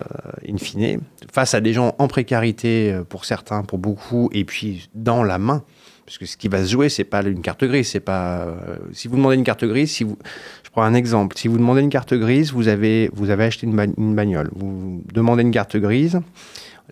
[0.47, 5.23] in fine, face à des gens en précarité pour certains, pour beaucoup, et puis dans
[5.23, 5.63] la main.
[6.05, 7.89] Parce que ce qui va se jouer, c'est pas une carte grise.
[7.89, 8.47] C'est pas.
[8.93, 10.17] si vous demandez une carte grise, si vous,
[10.63, 11.37] je prends un exemple.
[11.37, 14.49] Si vous demandez une carte grise, vous avez, vous avez acheté une, une bagnole.
[14.55, 16.19] Vous demandez une carte grise.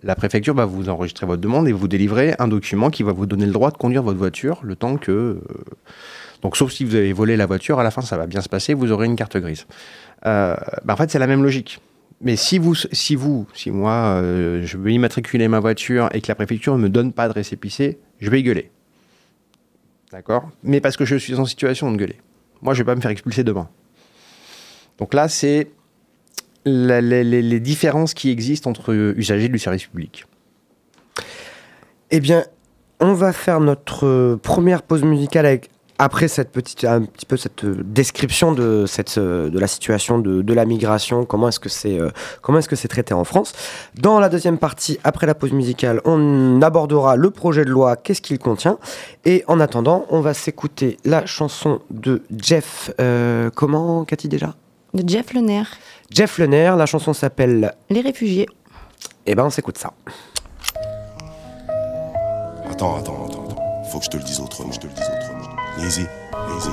[0.02, 3.26] La préfecture va vous enregistrer votre demande et vous délivrer un document qui va vous
[3.26, 5.12] donner le droit de conduire votre voiture le temps que.
[5.12, 5.40] euh,
[6.42, 8.48] donc, sauf si vous avez volé la voiture, à la fin, ça va bien se
[8.48, 9.66] passer, vous aurez une carte grise.
[10.26, 11.80] Euh, bah, en fait, c'est la même logique.
[12.20, 16.28] Mais si vous, si vous, si moi, euh, je veux immatriculer ma voiture et que
[16.28, 18.70] la préfecture ne me donne pas de récépissé, je vais gueuler.
[20.12, 20.50] D'accord?
[20.62, 22.20] Mais parce que je suis en situation de gueuler.
[22.62, 23.68] Moi, je vais pas me faire expulser demain.
[24.98, 25.70] Donc là, c'est
[26.64, 30.26] les, différences qui existent entre usagers du service public.
[32.10, 32.44] Eh bien,
[33.00, 35.60] on va faire notre euh, première pause musicale
[36.00, 40.18] après cette petite un petit peu cette euh, description de cette euh, de la situation
[40.18, 41.98] de, de la migration, comment est-ce que c'est
[42.76, 43.52] est-ce traité en France.
[43.94, 48.22] Dans la deuxième partie, après la pause musicale, on abordera le projet de loi, qu'est-ce
[48.22, 48.78] qu'il contient,
[49.24, 52.90] et en attendant, on va s'écouter la chanson de Jeff.
[53.54, 54.54] comment, Cathy déjà?
[54.94, 55.64] De Jeff Lener,
[56.10, 56.74] Jeff Lenner.
[56.76, 57.74] La chanson s'appelle.
[57.90, 58.46] Les réfugiés.
[59.26, 59.92] Eh ben, on s'écoute ça.
[62.70, 63.82] Attends, attends, attends, attends.
[63.90, 64.72] Faut que je te le dise autrement.
[64.72, 65.56] Je te le dise autrement.
[65.86, 66.06] Easy,
[66.56, 66.70] easy.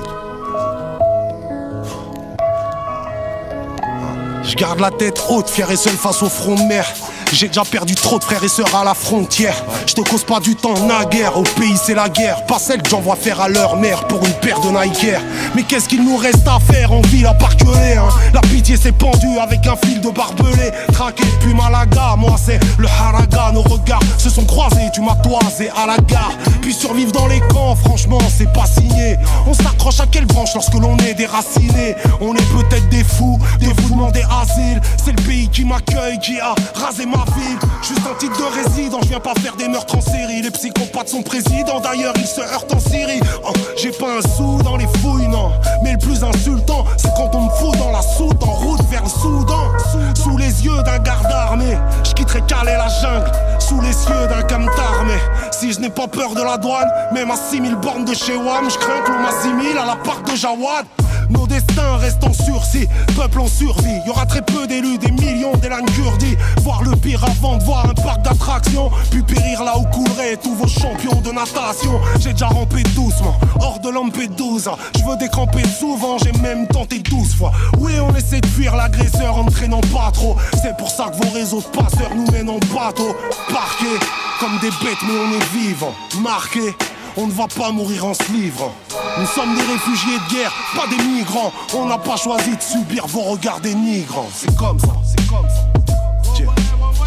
[4.42, 6.86] Je garde la tête haute, fier et seul face au front de mer.
[7.32, 9.54] J'ai déjà perdu trop de frères et sœurs à la frontière.
[9.86, 12.46] Je te cause pas du temps naguère, au pays c'est la guerre.
[12.46, 15.20] Pas celle que j'envoie faire à leur mère pour une paire de Nike Air.
[15.54, 18.08] Mais qu'est-ce qu'il nous reste à faire en ville à part hein?
[18.32, 20.70] La pitié s'est pendue avec un fil de barbelé.
[20.92, 23.52] Traqué depuis Malaga, moi c'est le haraga.
[23.52, 26.32] Nos regards se sont croisés, tu m'as toisé à la gare.
[26.62, 29.18] Puis survivre dans les camps, franchement c'est pas signé.
[29.46, 31.96] On s'accroche à quelle branche lorsque l'on est déraciné?
[32.20, 34.80] On est peut-être des fous, des fous de demander asile.
[35.04, 37.58] C'est le pays qui m'accueille, qui a rasé ma ville.
[37.82, 40.42] Juste un titre de résident, je viens pas faire des meurtres en série.
[40.42, 43.20] Les psychopathes sont présidents, d'ailleurs ils se heurtent en Syrie.
[43.44, 45.52] Oh, J'ai pas un sou dans les fouilles, non.
[45.82, 49.02] Mais le plus insultant, c'est quand on me fout dans la soute en route vers
[49.02, 49.72] le Soudan.
[50.14, 53.30] Sous les yeux d'un garde armé, je quitterai Calais la jungle.
[53.58, 55.20] Sous les yeux d'un camtar, mais
[55.52, 58.70] si je n'ai pas peur de la douane, même à 6000 bornes de chez WAM,
[58.70, 60.86] je crains que l'on m'assimile à la part de Jawad.
[61.30, 64.00] Nos destins restent en sursis, peuple en survie.
[64.06, 66.36] Y aura très peu d'élus, des millions d'élangues kurdis.
[66.62, 68.90] Voir le pire avant de voir un parc d'attractions.
[69.10, 72.00] Puis périr là où couleraient tous vos champions de natation.
[72.20, 74.76] J'ai déjà rampé doucement, hors de Lampedusa.
[74.98, 77.52] Je veux décamper souvent, j'ai même tenté douze fois.
[77.78, 80.36] Oui, on essaie de fuir l'agresseur en ne traînant pas trop.
[80.62, 83.16] C'est pour ça que vos réseaux de passeurs nous mènent en bateau.
[83.48, 83.98] Parqués
[84.40, 85.94] comme des bêtes, mais on est vivants.
[86.20, 86.74] Marqués.
[87.18, 88.74] On ne va pas mourir en se livrant.
[89.18, 91.50] Nous sommes des réfugiés de guerre, pas des migrants.
[91.74, 94.28] On n'a pas choisi de subir vos regards dénigrants.
[94.34, 95.66] C'est comme ça, c'est comme ça.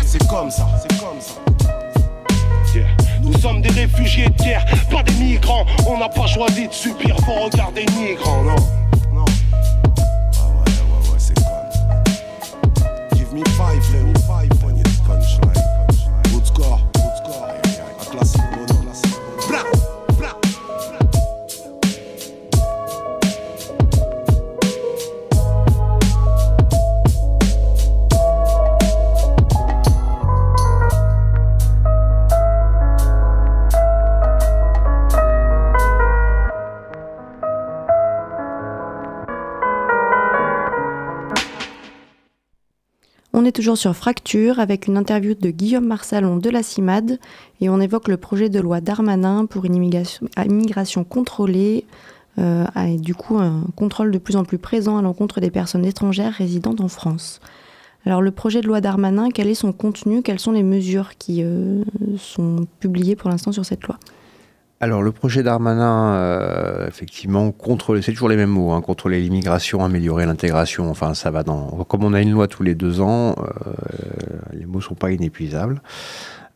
[0.06, 1.34] C'est comme ça, c'est comme ça.
[3.22, 5.65] Nous sommes des réfugiés de guerre, pas des migrants.
[5.88, 8.88] On n'a pas choisi de subir vos regards dénigrants, non.
[43.75, 47.19] Sur Fracture avec une interview de Guillaume Marsalon de la CIMAD
[47.62, 51.86] et on évoque le projet de loi Darmanin pour une immigration, immigration contrôlée
[52.39, 55.86] euh, et du coup un contrôle de plus en plus présent à l'encontre des personnes
[55.86, 57.41] étrangères résidant en France.
[58.05, 60.21] Alors le projet de loi Darmanin, quel est son contenu?
[60.21, 61.84] Quelles sont les mesures qui euh,
[62.17, 63.97] sont publiées pour l'instant sur cette loi?
[64.82, 69.84] Alors, le projet Darmanin, euh, effectivement, contrôler, c'est toujours les mêmes mots, hein, contrôler l'immigration,
[69.84, 71.84] améliorer l'intégration, enfin, ça va dans.
[71.89, 73.74] Comme on a une loi tous les deux ans, euh,
[74.54, 75.82] les mots sont pas inépuisables.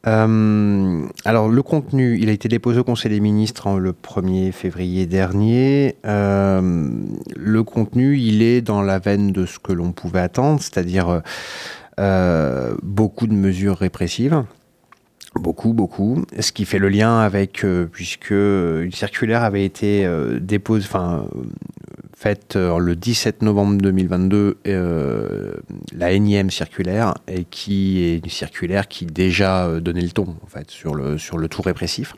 [0.07, 4.53] Euh, alors, le contenu, il a été déposé au Conseil des ministres hein, le 1er
[4.53, 5.97] février dernier.
[6.05, 11.21] Le contenu, il est dans la veine de ce que l'on pouvait attendre, c'est-à-dire
[12.81, 14.45] beaucoup de mesures répressives.
[15.35, 16.25] Beaucoup, beaucoup.
[16.39, 21.27] Ce qui fait le lien avec, euh, puisque une circulaire avait été euh, déposée, enfin,
[22.23, 25.51] faite euh, le 17 novembre 2022, euh,
[25.93, 30.47] la énième circulaire, et qui est une circulaire qui déjà euh, donnait le ton, en
[30.47, 32.15] fait, sur le, sur le tout répressif.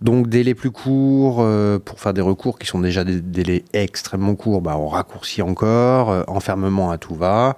[0.00, 4.34] Donc, délais plus courts euh, pour faire des recours qui sont déjà des délais extrêmement
[4.34, 7.56] courts, bah, on raccourcit encore, enfermement à tout va,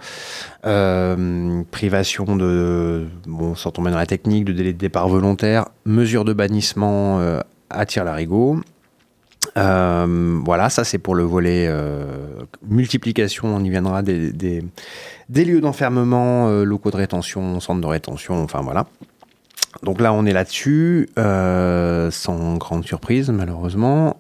[1.71, 6.35] privation de, bon, sans tomber dans la technique, de délai de départ volontaire, mesure de
[6.35, 7.19] bannissement
[7.71, 8.61] à tir-larigot.
[9.57, 12.05] Euh, voilà, ça c'est pour le volet euh,
[12.67, 14.33] multiplication, on y viendra, des,
[15.29, 18.87] lieux d'enfermement, euh, locaux de rétention, centres de rétention, enfin voilà.
[19.83, 24.17] Donc là on est là-dessus, sans grande surprise malheureusement.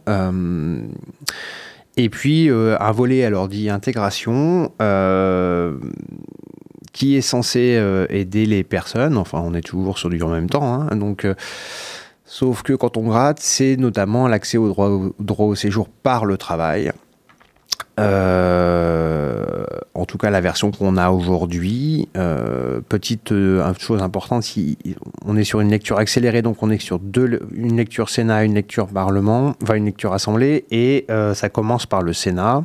[1.96, 4.72] Et puis un volet alors dit intégration,
[6.92, 10.72] qui est censé aider les personnes, enfin on est toujours sur du en même temps,
[10.72, 11.26] hein, donc...
[12.32, 16.90] Sauf que quand on gratte, c'est notamment l'accès au droit, au séjour par le travail.
[18.00, 22.08] Euh, en tout cas, la version qu'on a aujourd'hui.
[22.16, 24.50] Euh, petite euh, chose importante,
[25.26, 28.54] on est sur une lecture accélérée, donc on est sur deux, une lecture Sénat, une
[28.54, 32.64] lecture Parlement, enfin une lecture Assemblée, et ça commence par le Sénat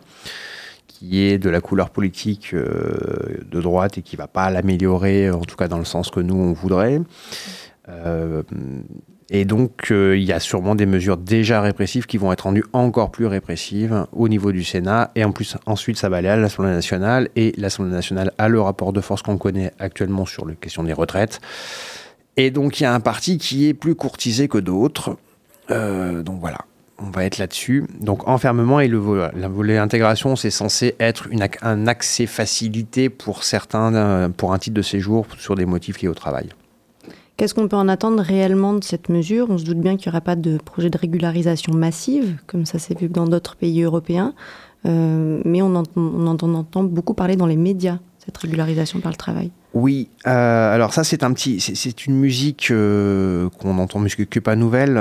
[0.88, 5.58] qui est de la couleur politique de droite et qui va pas l'améliorer, en tout
[5.58, 7.01] cas dans le sens que nous on voudrait.
[9.29, 12.63] Et donc, euh, il y a sûrement des mesures déjà répressives qui vont être rendues
[12.71, 15.11] encore plus répressives au niveau du Sénat.
[15.15, 17.29] Et en plus, ensuite, ça va aller à l'Assemblée nationale.
[17.35, 20.93] Et l'Assemblée nationale a le rapport de force qu'on connaît actuellement sur la question des
[20.93, 21.41] retraites.
[22.37, 25.17] Et donc, il y a un parti qui est plus courtisé que d'autres.
[25.71, 26.59] Euh, donc voilà,
[26.97, 27.85] on va être là-dessus.
[27.99, 31.27] Donc, enfermement et le volet, le volet intégration, c'est censé être
[31.61, 36.07] un accès facilité pour certains, euh, pour un titre de séjour sur des motifs liés
[36.07, 36.49] au travail.
[37.38, 39.45] Qu'est-ce qu'on peut en attendre réellement de cette mesure?
[39.52, 42.80] On se doute bien qu'il n'y aura pas de projet de régularisation massive, comme ça
[42.80, 44.34] s'est vu dans d'autres pays européens,
[44.86, 49.52] Euh, mais on, entend, beaucoup parler dans les médias cette régularisation par le travail.
[49.73, 55.00] Oui, euh, alors ça c'est une musique euh, qu'on entend, mais n'est pas nouvelle,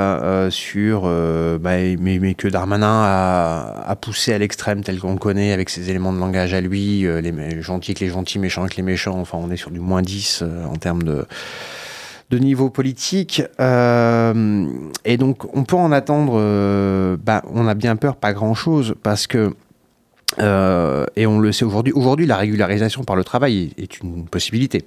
[0.51, 5.53] sur, bah, mais, mais, que Darmanin a, a poussé à l'extrême tel qu'on le connaît,
[5.53, 8.83] avec ses éléments de langage à lui, les gentils avec les gentils, méchants avec les
[8.83, 11.27] méchants, enfin on est sur du moins 10 en termes de
[12.31, 13.43] de niveau politique.
[13.59, 19.55] et donc, on peut en attendre, bah, on a bien peur, pas grand-chose, parce que
[20.39, 21.93] euh, et on le sait aujourd'hui.
[21.93, 24.85] Aujourd'hui, la régularisation par le travail est, une possibilité.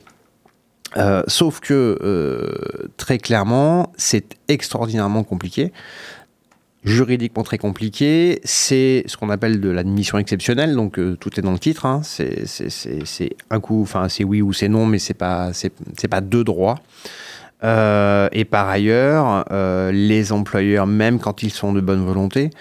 [0.98, 5.72] Euh, sauf que, euh, très clairement, c'est extraordinairement compliqué
[6.86, 8.40] juridiquement très compliqué.
[8.46, 11.86] C'est ce qu'on appelle de l'admission exceptionnelle, donc tout est dans le titre.
[11.86, 12.02] Hein.
[12.04, 15.52] C'est un coup, enfin c'est oui ou c'est non, mais c'est pas
[16.10, 16.80] pas deux droits.
[17.64, 22.52] Euh, et par ailleurs, euh, les employeurs, même quand ils sont de bonne volonté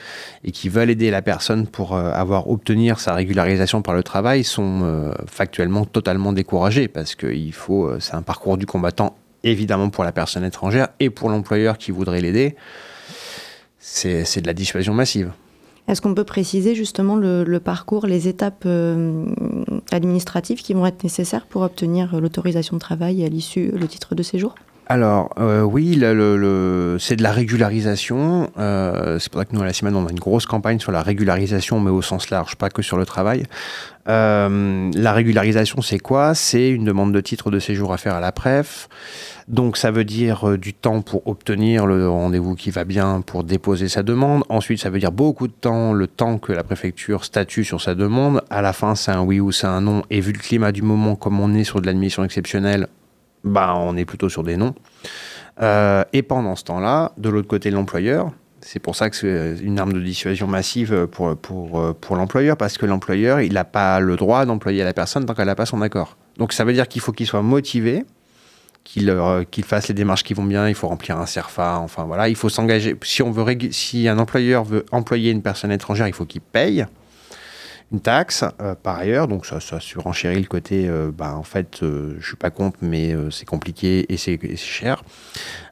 [0.44, 4.42] et qui veulent aider la personne pour euh, avoir obtenir sa régularisation par le travail,
[4.44, 10.04] sont factuellement totalement découragés parce que il faut, c'est un parcours du combattant évidemment pour
[10.04, 12.56] la personne étrangère et pour l'employeur qui voudrait l'aider.
[13.78, 15.32] C'est de la dissuasion massive.
[15.86, 18.66] Est-ce qu'on peut préciser justement le, le parcours, les étapes
[19.90, 24.14] administratives qui vont être nécessaires pour obtenir l'autorisation de travail et à l'issue le titre
[24.14, 24.54] de séjour?
[24.88, 28.50] Alors euh, oui, le, c'est de la régularisation.
[28.58, 30.92] Euh, c'est pour ça que nous à la semaine on a une grosse campagne sur
[30.92, 33.44] la régularisation, mais au sens large, pas que sur le travail.
[34.08, 36.34] Euh, la régularisation, c'est quoi?
[36.34, 38.88] C'est une demande de titre de séjour à faire à la PREF.
[39.46, 43.88] Donc ça veut dire du temps pour obtenir le rendez-vous qui va bien pour déposer
[43.88, 44.44] sa demande.
[44.48, 47.94] Ensuite, ça veut dire beaucoup de temps, le temps que la préfecture statue sur sa
[47.94, 48.42] demande.
[48.48, 50.02] À la fin, c'est un oui ou c'est un non.
[50.08, 52.88] Et vu le climat du moment, comme on est sur de l'admission exceptionnelle,
[53.48, 54.74] bah, on est plutôt sur des noms.
[55.60, 58.30] Euh, et pendant ce temps-là, de l'autre côté, l'employeur,
[58.60, 62.78] c'est pour ça que c'est une arme de dissuasion massive pour, pour, pour l'employeur, parce
[62.78, 65.82] que l'employeur, il n'a pas le droit d'employer la personne tant qu'elle n'a pas son
[65.82, 66.16] accord.
[66.38, 68.04] Donc ça veut dire qu'il faut qu'il soit motivé,
[68.84, 69.14] qu'il
[69.50, 72.36] qu'il fasse les démarches qui vont bien, il faut remplir un CERFA, enfin voilà, il
[72.36, 72.96] faut s'engager.
[73.02, 76.86] Si, on veut, si un employeur veut employer une personne étrangère, il faut qu'il paye
[77.90, 81.82] une taxe euh, par ailleurs, donc ça, ça surenchérit le côté, euh, bah, en fait,
[81.82, 85.02] euh, je suis pas contre, mais c'est compliqué et c'est cher.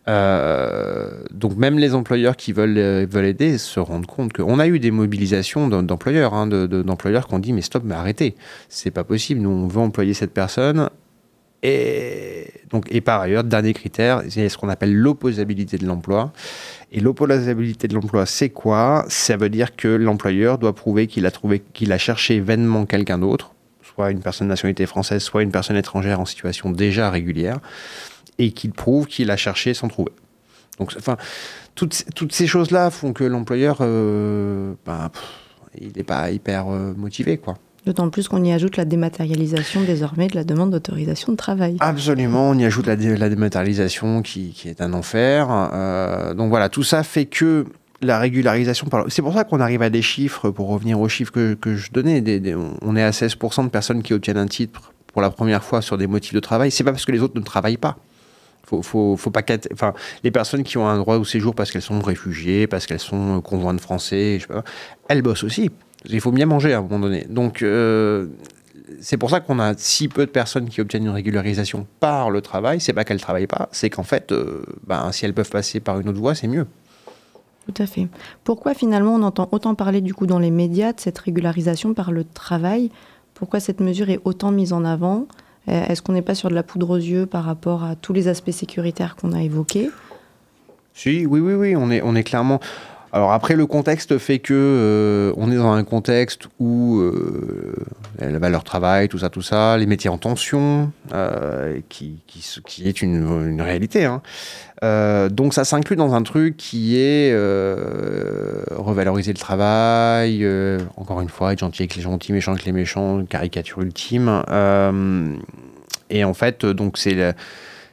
[0.07, 4.91] donc même les employeurs qui veulent, veulent aider se rendent compte qu'on a eu des
[4.91, 8.35] mobilisations d'employeurs, hein, d'employeurs qui ont dit mais stop, mais arrêtez,
[8.69, 10.89] c'est pas possible, nous on veut employer cette personne,
[11.63, 16.33] et, donc, et par ailleurs, dernier critère, c'est ce qu'on appelle l'opposabilité de l'emploi.
[16.91, 19.05] Et l'opposabilité de l'emploi, c'est quoi?
[19.09, 23.53] Ça veut dire que l'employeur doit prouver qu'il a a cherché vainement quelqu'un d'autre,
[23.83, 27.61] soit une personne de nationalité française, soit une personne étrangère en situation déjà régulière,
[28.39, 30.13] et qu'il prouve qu'il a cherché sans trouver.
[30.79, 31.17] Donc, enfin,
[31.75, 35.11] toutes, toutes ces choses-là font que l'employeur, euh, ben,
[35.81, 37.55] il n'est pas hyper euh, motivé, quoi.
[37.87, 41.77] D'autant plus qu'on y ajoute la dématérialisation désormais de la demande d'autorisation de travail.
[41.79, 45.47] Absolument, on y ajoute la, dématérialisation qui, est un enfer.
[45.73, 47.65] Euh, donc voilà, tout ça fait que
[48.03, 48.89] la régularisation...
[49.07, 52.25] C'est pour ça qu'on arrive à des chiffres, pour revenir aux chiffres que, je donnais,
[52.83, 55.97] on est à 16% de personnes qui obtiennent un titre pour la première fois sur
[55.97, 56.73] des motifs de travail.
[56.73, 57.99] C'est pas parce que les autres ne travaillent pas.
[58.65, 59.95] Faut, faut, pas enfin,
[60.25, 63.41] les personnes qui ont un droit au séjour parce qu'elles sont réfugiées, parce qu'elles sont
[63.41, 64.41] conjointes français,
[65.09, 65.71] elles bossent aussi.
[66.09, 67.27] Il faut bien manger à un moment donné.
[67.29, 68.29] Donc, euh,
[69.01, 72.41] c'est pour ça qu'on a si peu de personnes qui obtiennent une régularisation par le
[72.41, 72.81] travail.
[72.81, 76.01] C'est pas qu'elles travaillent pas, c'est qu'en fait, euh, ben, si elles peuvent passer par
[76.01, 76.67] une autre voie, c'est mieux.
[77.67, 78.07] Tout à fait.
[78.45, 82.13] Pourquoi finalement on entend autant parler du coup dans les médias de cette régularisation par
[82.13, 82.91] le travail?
[83.35, 85.27] Pourquoi cette mesure est autant mise en avant?
[85.69, 88.13] Euh, Est-ce qu'on n'est pas sur de la poudre aux yeux par rapport à tous
[88.13, 89.91] les aspects sécuritaires qu'on a évoqués?
[90.95, 92.61] Si, oui, oui, oui, on est, on est clairement.
[93.17, 97.75] Alors après, le contexte fait que euh, on est dans un contexte où euh,
[98.19, 103.01] la valeur travail, tout ça, tout ça, les métiers en tension, euh, qui, qui, est
[103.01, 104.05] une, réalité.
[104.05, 104.21] Hein.
[105.31, 107.33] donc ça s'inclut dans un truc qui est
[108.71, 110.47] revaloriser le travail,
[110.99, 114.43] encore une fois, être gentil avec les gentils, méchant avec les méchants, caricature ultime.
[116.11, 117.35] et en fait, donc c'est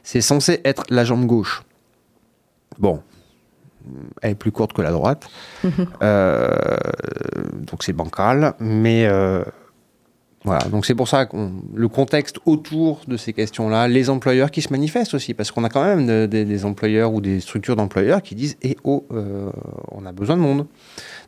[0.02, 1.62] c'est censé être la jambe gauche.
[2.78, 3.00] Bon,
[4.22, 5.28] elle est plus courte que la droite.
[6.02, 6.76] Euh,
[7.66, 8.54] donc c'est bancal.
[8.58, 9.42] Mais euh,
[10.44, 11.36] voilà, donc c'est pour ça que
[11.74, 15.68] le contexte autour de ces questions-là, les employeurs qui se manifestent aussi, parce qu'on a
[15.68, 19.50] quand même des employeurs ou des structures d'employeurs qui disent Eh oh, euh,
[19.90, 20.66] on a besoin de monde.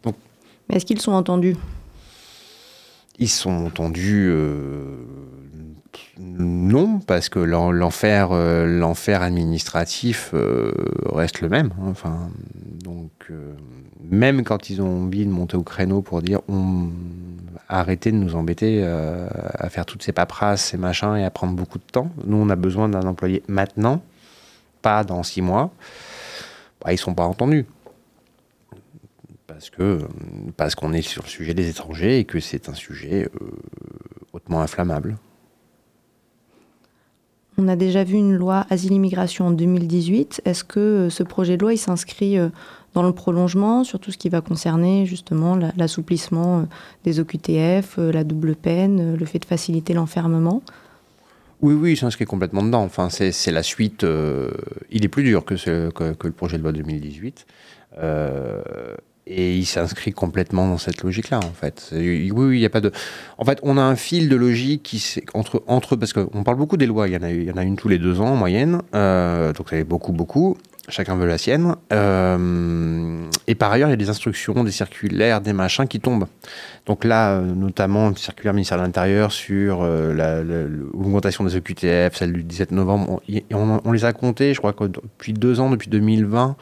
[0.03, 0.17] Donc,
[0.69, 1.57] Mais est-ce qu'ils sont entendus?
[3.19, 4.31] Ils sont entendus
[6.19, 10.73] non, parce que l'enfer, euh, l'enfer administratif euh,
[11.13, 11.73] reste le même.
[11.79, 11.89] Hein.
[11.91, 12.31] Enfin,
[12.83, 13.55] donc, euh,
[14.03, 16.89] même quand ils ont envie de monter au créneau pour dire on,
[17.69, 21.79] arrêter de nous embêter à faire toutes ces paperasses, ces machins et à prendre beaucoup
[21.79, 22.11] de temps.
[22.25, 24.03] Nous, on a besoin d'un employé maintenant,
[24.83, 25.73] pas dans six mois.
[26.81, 27.67] Bah, ils sont pas entendus
[29.49, 29.99] parce que
[30.57, 33.29] parce qu'on est sur le sujet des étrangers et que c'est un sujet
[34.33, 35.17] hautement inflammable.
[37.59, 40.43] On a déjà vu une loi asile-immigration en 2018.
[40.45, 42.49] Est-ce que euh, ce projet de loi s'inscrit euh,
[42.93, 46.63] dans le prolongement sur tout ce qui va concerner justement l'assouplissement euh,
[47.05, 50.63] des OQTF, la double peine, le fait de faciliter l'enfermement?
[51.63, 52.83] Oui, oui, il s'inscrit complètement dedans.
[52.83, 54.05] Enfin, c'est la suite.
[54.91, 57.47] il est plus dur que, le projet de loi 2018.
[59.29, 61.89] Et il s'inscrit complètement dans cette logique-là, en fait.
[61.93, 62.93] Oui, oui, il n'y a pas de.
[63.39, 66.77] En fait, on a un fil de logique qui entre entre parce qu'on parle beaucoup
[66.77, 67.09] des lois.
[67.09, 70.13] Il y en a, une tous les deux ans en moyenne, euh, donc c'est beaucoup,
[70.13, 70.57] beaucoup.
[70.89, 71.75] Chacun veut la sienne.
[71.93, 76.29] Euh, et par ailleurs, il y a des instructions, des circulaires, des machins qui tombent.
[76.87, 82.45] Donc là, notamment, le circulaire ministère de l'Intérieur sur euh, l'augmentation des EQTF, celle du
[82.45, 83.21] 17 novembre,
[83.53, 86.55] on, on les a comptés, je crois que depuis deux ans, depuis 2020.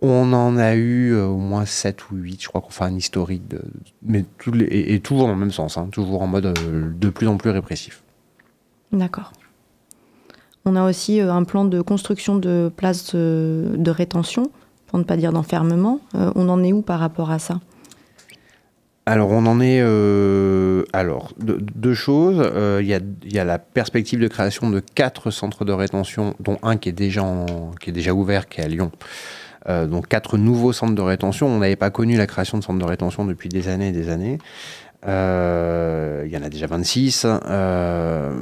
[0.00, 2.94] On en a eu euh, au moins 7 ou 8, je crois qu'on fait un
[2.94, 3.60] historique, de,
[4.02, 4.24] mais
[4.70, 7.50] et, toujours dans le même sens, hein, toujours en mode euh, de plus en plus
[7.50, 8.02] répressif.
[8.92, 9.32] D'accord.
[10.64, 14.52] On a aussi euh, un plan de construction de places de rétention,
[14.86, 16.00] pour ne pas dire d'enfermement.
[16.14, 17.60] on en est où par rapport à ça?
[19.04, 19.80] Alors, on en est.
[20.92, 22.42] alors, deux choses.
[22.80, 26.88] Il y, a la perspective de création de quatre centres de rétention, dont un qui
[26.88, 27.22] est déjà,
[27.80, 28.90] qui est déjà ouvert, qui est à Lyon,
[29.68, 31.46] euh, donc quatre nouveaux centres de rétention.
[31.46, 34.08] On n'avait pas connu la création de centres de rétention depuis des années et des
[34.08, 34.38] années.
[35.06, 37.26] Euh, il y en a déjà 26.
[37.26, 38.32] Euh,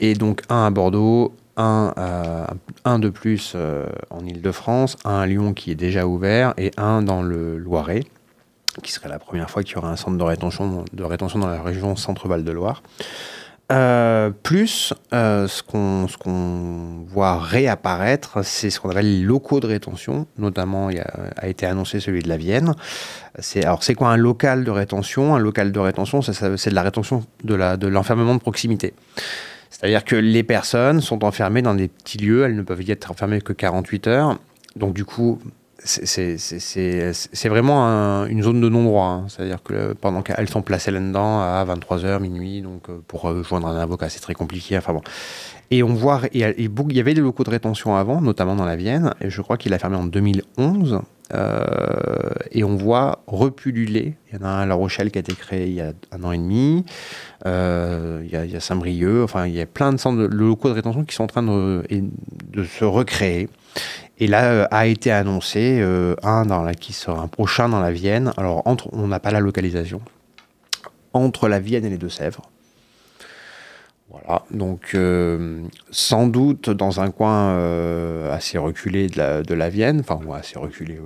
[0.00, 1.92] et donc un à Bordeaux, un,
[2.84, 3.56] un de plus
[4.10, 8.04] en Ile-de-France, un à Lyon qui est déjà ouvert et un dans le Loiret,
[8.82, 11.48] qui serait la première fois qu'il y aura un centre de rétention, de rétention dans
[11.48, 12.82] la région Centre-Val de Loire.
[13.70, 20.26] Euh, plus, euh, ce qu'on voit réapparaître, c'est ce qu'on appelle les locaux de rétention.
[20.38, 21.06] Notamment, il a,
[21.36, 22.74] a été annoncé celui de la Vienne.
[23.62, 25.34] Alors, c'est quoi un local de rétention?
[25.34, 28.94] Un local de rétention, c'est de la rétention de l'enfermement de, de proximité.
[29.68, 33.10] C'est-à-dire que les personnes sont enfermées dans des petits lieux, elles ne peuvent y être
[33.10, 34.38] enfermées que 48 heures.
[34.76, 35.40] Donc, du coup,
[35.84, 39.06] c'est vraiment une zone de non-droit.
[39.06, 39.26] Hein.
[39.28, 43.68] C'est-à-dire que pendant qu'elles sont placées là-dedans à 23h, minuit, donc euh, pour euh, joindre
[43.68, 44.76] un avocat, c'est très compliqué.
[44.76, 45.02] Enfin bon.
[45.70, 49.12] Et on voit, il y avait des locaux de rétention avant, notamment dans la Vienne,
[49.20, 51.00] et je crois qu'il a fermé en 2011.
[51.34, 51.66] Euh,
[52.52, 54.16] et on voit repululer.
[54.30, 55.92] Il y en a un à La Rochelle qui a été créé il y a
[56.10, 56.86] un an et demi.
[57.44, 59.24] il, y a, Saint-Brieuc.
[59.24, 61.84] Enfin, il y a plein de locaux de rétention qui sont en train de
[62.64, 63.50] se recréer.
[64.18, 67.80] Et là euh, a été annoncé euh, un dans la, qui sera un prochain dans
[67.80, 68.32] la Vienne.
[68.36, 70.00] Alors entre, on n'a pas la localisation
[71.14, 72.50] entre la Vienne et les Deux-Sèvres.
[74.10, 77.56] Voilà, donc euh, sans doute dans un coin
[78.32, 80.98] assez reculé de la, de la, Vienne, enfin assez reculé.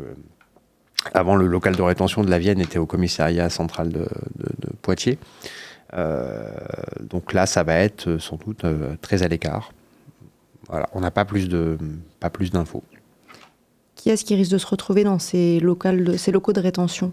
[1.13, 4.07] avant, le local de rétention de la Vienne était au commissariat central de,
[4.37, 5.19] de Poitiers.
[7.01, 8.65] donc là, ça va être sans doute
[9.01, 9.73] très à l'écart.
[10.69, 12.85] Voilà, on n'a pas plus d'infos.
[14.03, 17.13] Qui est-ce qui risque de se retrouver dans ces, locaux de rétention?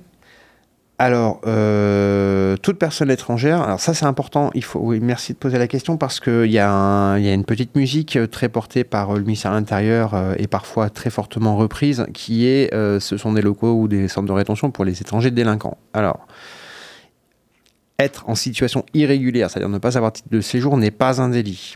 [0.97, 5.59] Alors, euh, toute personne étrangère, alors ça c'est important, il faut, oui, merci de poser
[5.59, 9.19] la question parce qu'il y, y a une petite musique euh, très portée par euh,
[9.19, 13.73] le ministère de l'Intérieur et parfois très fortement reprise qui est ce sont des locaux
[13.73, 15.77] ou des centres de rétention pour les étrangers délinquants.
[15.93, 16.25] Alors,
[17.99, 21.75] être en situation irrégulière, c'est-à-dire ne pas avoir titre de séjour, n'est pas un délit.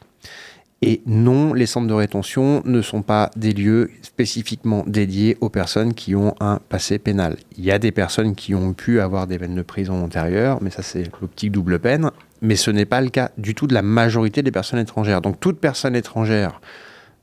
[0.86, 5.94] Et non, les centres de rétention ne sont pas des lieux spécifiquement dédiés aux personnes
[5.94, 7.38] qui ont un passé pénal.
[7.58, 10.72] Il y a des personnes qui ont pu avoir des peines de prison antérieures, mais
[10.72, 12.12] ça c'est l'optique double peine,
[12.42, 15.22] mais ce n'est pas le cas du tout de la majorité des personnes étrangères.
[15.22, 16.60] Donc toute personne étrangère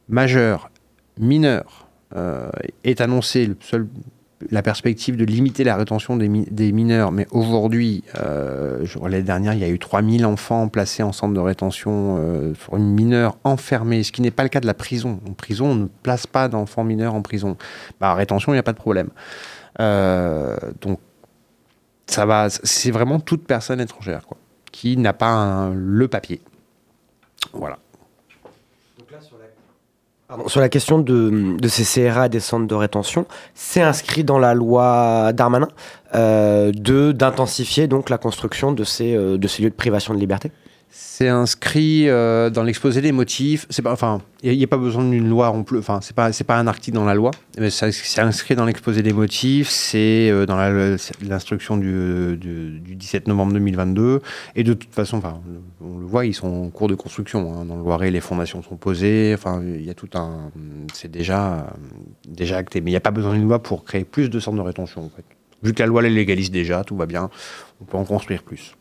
[0.09, 0.71] majeure,
[1.19, 1.87] mineure,
[2.17, 2.49] euh,
[2.83, 3.87] est annoncée, le seul
[4.51, 7.12] la perspective de limiter la rétention des, mineurs.
[7.12, 11.41] Mais aujourd'hui, euh, l'année dernière, il y a eu 3000 enfants placés en centre de
[11.41, 15.20] rétention euh, pour une mineure enfermée, ce qui n'est pas le cas de la prison.
[15.28, 17.57] En prison, on ne place pas d'enfants mineurs en prison.
[18.01, 19.11] Bah, rétention, il n'y a pas de problème.
[19.80, 20.99] Euh, donc,
[22.07, 24.36] ça va, c'est vraiment toute personne étrangère quoi,
[24.72, 26.41] qui n'a pas le papier.
[27.53, 27.78] Voilà.
[30.47, 35.33] Sur la question de, ces CRA des centres de rétention, c'est inscrit dans la loi
[35.33, 35.68] Darmanin
[36.14, 40.51] euh, d'intensifier donc la construction de ces, euh, de ces lieux de privation de liberté?
[40.93, 43.66] C'est inscrit euh, dans l'exposé des motifs.
[43.86, 45.55] Enfin, il n'y a, pas besoin d'une loi.
[45.78, 49.12] Enfin, c'est pas, pas un article dans la loi, mais c'est inscrit dans l'exposé des
[49.12, 49.68] motifs.
[49.68, 50.57] C'est euh, dans
[51.22, 54.20] l'instruction du, du, 17 novembre 2022.
[54.57, 55.41] Et de toute façon, enfin,
[55.80, 57.55] on le voit, ils sont en cours de construction.
[57.55, 57.66] Hein.
[57.66, 59.32] Dans le Loiret, les fondations sont posées.
[59.32, 60.51] Enfin, il y a tout un,
[60.93, 61.72] c'est déjà,
[62.28, 62.80] déjà acté.
[62.80, 65.09] Mais il n'y a pas besoin d'une loi pour créer plus de centres de rétention.
[65.62, 67.30] Vu que la loi les légalise déjà, tout va bien.
[67.80, 68.74] On peut en construire plus.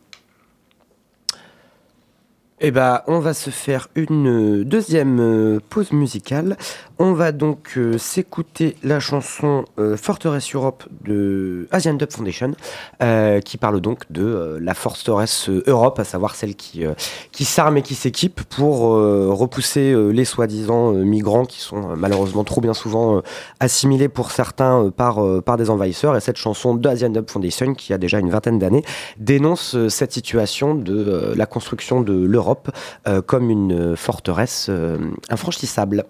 [2.62, 6.58] Eh ben, on va se faire une deuxième euh, pause musicale.
[7.02, 12.52] On va donc euh, s'écouter la chanson euh, Forteresse Europe de Asian Dub Foundation,
[13.44, 16.84] qui parle donc de la Forteresse Europe, à savoir celle qui,
[17.32, 22.74] qui s'arme et qui s'équipe pour repousser les soi-disant migrants qui sont malheureusement trop bien
[22.74, 23.22] souvent
[23.58, 26.16] assimilés pour certains par, par des envahisseurs.
[26.16, 28.84] Et cette chanson de Asian Dub Foundation, qui a déjà une vingtaine d'années,
[29.18, 32.70] dénonce cette situation de la construction de l'Europe
[33.06, 34.98] euh, comme une forteresse euh,
[35.30, 36.04] infranchissable.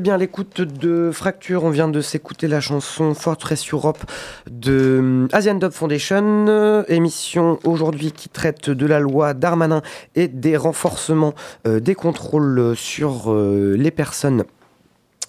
[0.00, 1.62] Êtes bien à l'écoute de Fracture.
[1.64, 3.98] On vient de s'écouter la chanson Fortress Europe
[4.50, 6.46] de hum, Asian Dub Foundation.
[6.48, 9.82] Euh, émission aujourd'hui qui traite de la loi Darmanin
[10.14, 11.34] et des renforcements
[11.66, 14.44] euh, des contrôles sur euh, les personnes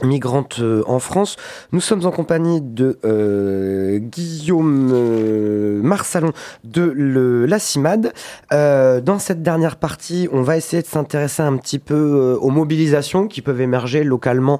[0.03, 1.37] migrante euh, en France.
[1.71, 6.31] Nous sommes en compagnie de euh, Guillaume euh, Marsalon
[6.63, 8.13] de la CIMAD.
[8.51, 13.41] Dans cette dernière partie, on va essayer de s'intéresser un petit peu aux mobilisations qui
[13.41, 14.59] peuvent émerger localement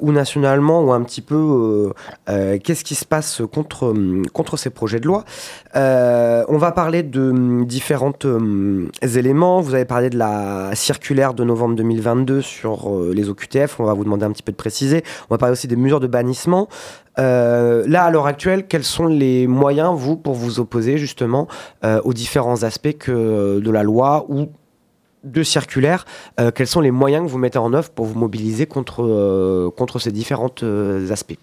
[0.00, 1.92] ou nationalement, ou un petit peu
[2.26, 3.94] qu'est-ce qui se passe contre,
[4.32, 5.24] contre ces projets de loi.
[5.74, 9.60] On va parler de hum, différents hum, éléments.
[9.60, 13.80] Vous avez parlé de la circulaire de novembre 2022 sur les OQTF.
[13.80, 15.02] On va vous demander un petit peu de préciser.
[15.30, 16.68] On va parler aussi des mesures de bannissement.
[17.18, 21.48] Euh, là, à l'heure actuelle, quels sont les moyens, vous, pour vous opposer justement
[21.84, 24.48] euh, aux différents aspects que, de la loi ou
[25.24, 26.04] de circulaire
[26.38, 29.70] euh, Quels sont les moyens que vous mettez en œuvre pour vous mobiliser contre, euh,
[29.70, 31.38] contre ces différents euh, aspects?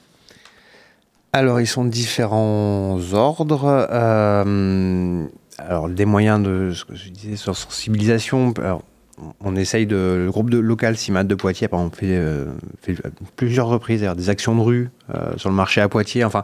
[1.34, 3.88] Alors, ils sont différents ordres.
[3.91, 5.26] Euh,
[5.57, 8.53] alors, des moyens de ce que je disais sur sensibilisation.
[8.57, 8.84] Alors,
[9.39, 10.24] on essaye de.
[10.26, 12.45] Le groupe de, local CIMAD de Poitiers, par exemple, fait, euh,
[12.82, 12.95] fait
[13.36, 16.24] plusieurs reprises des actions de rue euh, sur le marché à Poitiers.
[16.24, 16.43] Enfin,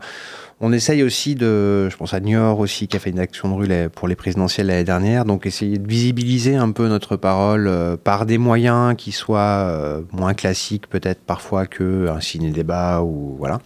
[0.63, 1.89] on essaye aussi de.
[1.89, 4.67] Je pense à Niort aussi, qui a fait une action de rue pour les présidentielles
[4.67, 5.26] l'année dernière.
[5.26, 10.01] Donc, essayer de visibiliser un peu notre parole euh, par des moyens qui soient euh,
[10.11, 13.36] moins classiques, peut-être parfois qu'un ciné-débat ou.
[13.39, 13.59] Voilà.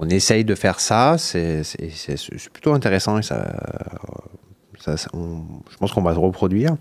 [0.00, 1.62] On essaye de faire ça, c'est
[2.54, 3.52] plutôt intéressant et ça,
[4.86, 6.76] je pense qu'on va se reproduire.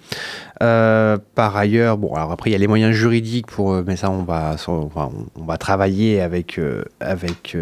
[0.62, 3.96] Euh, par ailleurs, bon, alors après il y a les moyens juridiques pour, euh, mais
[3.96, 4.90] ça on va, on
[5.36, 7.58] on va travailler avec euh, avec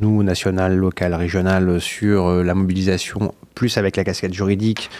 [0.00, 4.90] nous national, local, régional sur la mobilisation, plus avec la casquette juridique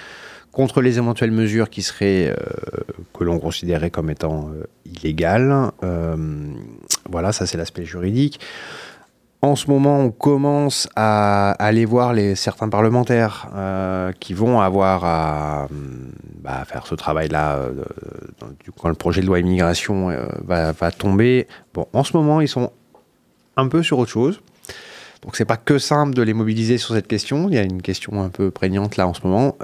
[0.52, 2.34] contre les éventuelles mesures qui seraient
[3.16, 4.50] que l'on considérait comme étant
[4.86, 5.70] illégales.
[7.08, 8.40] Voilà, ça c'est l'aspect juridique.
[9.40, 15.66] En ce moment, on commence à aller voir certains parlementaires euh, qui vont avoir à
[15.70, 16.10] hum,
[16.42, 17.84] bah, faire ce travail-là euh,
[18.76, 21.46] quand le projet de loi immigration euh, va, tomber.
[21.72, 22.72] Bon, en ce moment, ils sont
[23.56, 24.40] un peu sur autre chose.
[25.22, 27.48] Donc c'est pas que simple de les mobiliser sur cette question.
[27.48, 29.56] Il y a une question un peu prégnante là en ce moment,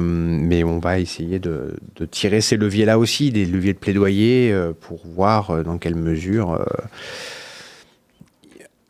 [0.00, 1.74] mais on va essayer de,
[2.10, 6.62] tirer ces leviers-là aussi, des leviers de plaidoyer pour voir dans quelle mesure.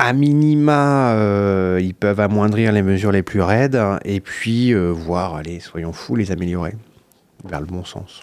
[0.01, 5.35] À minima, euh, ils peuvent amoindrir les mesures les plus raides et puis euh, voir,
[5.35, 6.75] allez, soyons fous, les améliorer
[7.45, 8.23] vers le bon sens.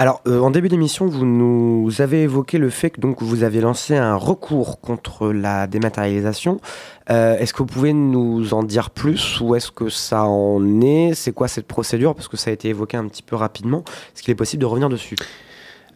[0.00, 3.60] Alors, euh, en début d'émission, vous nous avez évoqué le fait que donc, vous aviez
[3.60, 6.60] lancé un recours contre la dématérialisation.
[7.08, 9.40] Est-ce que vous pouvez nous en dire plus?
[9.40, 11.14] Où est-ce que ça en est?
[11.14, 12.14] C'est quoi cette procédure?
[12.14, 13.82] Parce que ça a été évoqué un petit peu rapidement.
[14.14, 15.16] Est-ce qu'il est possible de revenir dessus?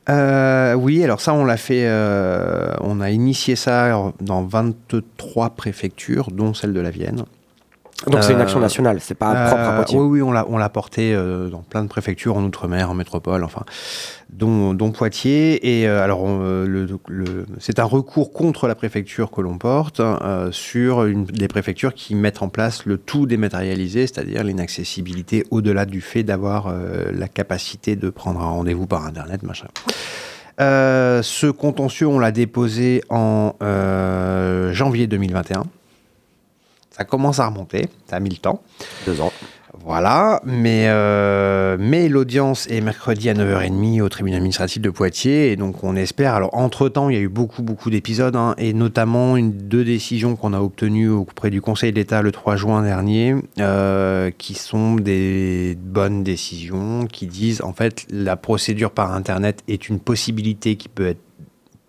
[0.09, 6.31] Euh, oui, alors ça, on l'a fait, euh, on a initié ça dans 23 préfectures,
[6.33, 7.25] dont celle de la Vienne.
[8.09, 9.99] Donc c'est une Euh, action nationale, c'est pas propre à Euh, Poitiers.
[9.99, 12.95] Oui, oui, on l'a, on l'a porté euh, dans plein de préfectures, en Outre-mer, en
[12.95, 13.63] métropole, enfin,
[14.31, 15.81] dont, dont Poitiers.
[15.81, 19.59] Et euh, alors, on, euh, le, le- c'est un recours contre la préfecture que l'on
[19.59, 25.45] porte euh, sur une des préfectures qui mettent en place le tout dématérialisé, c'est-à-dire l'inaccessibilité
[25.51, 29.67] au-delà du fait d'avoir euh, la capacité de prendre un rendez-vous par Internet, machin.
[30.61, 35.65] Euh, ce contentieux, on l'a déposé en euh, janvier 2021.
[36.97, 38.63] Ça commence à remonter, ça a mis le temps.
[39.07, 39.33] Deux ans.
[39.85, 45.57] Voilà, mais, euh, mais l'audience est mercredi à 9h30 au tribunal administratif de Poitiers, et
[45.57, 46.35] donc on espère.
[46.35, 50.37] Alors, entre-temps, il y a eu beaucoup, beaucoup d'épisodes, hein, et notamment une, deux décisions
[50.37, 55.77] qu'on a obtenues auprès du Conseil d'État le 3 juin dernier, euh, qui sont des
[55.81, 61.07] bonnes décisions, qui disent en fait la procédure par Internet est une possibilité qui peut
[61.07, 61.23] être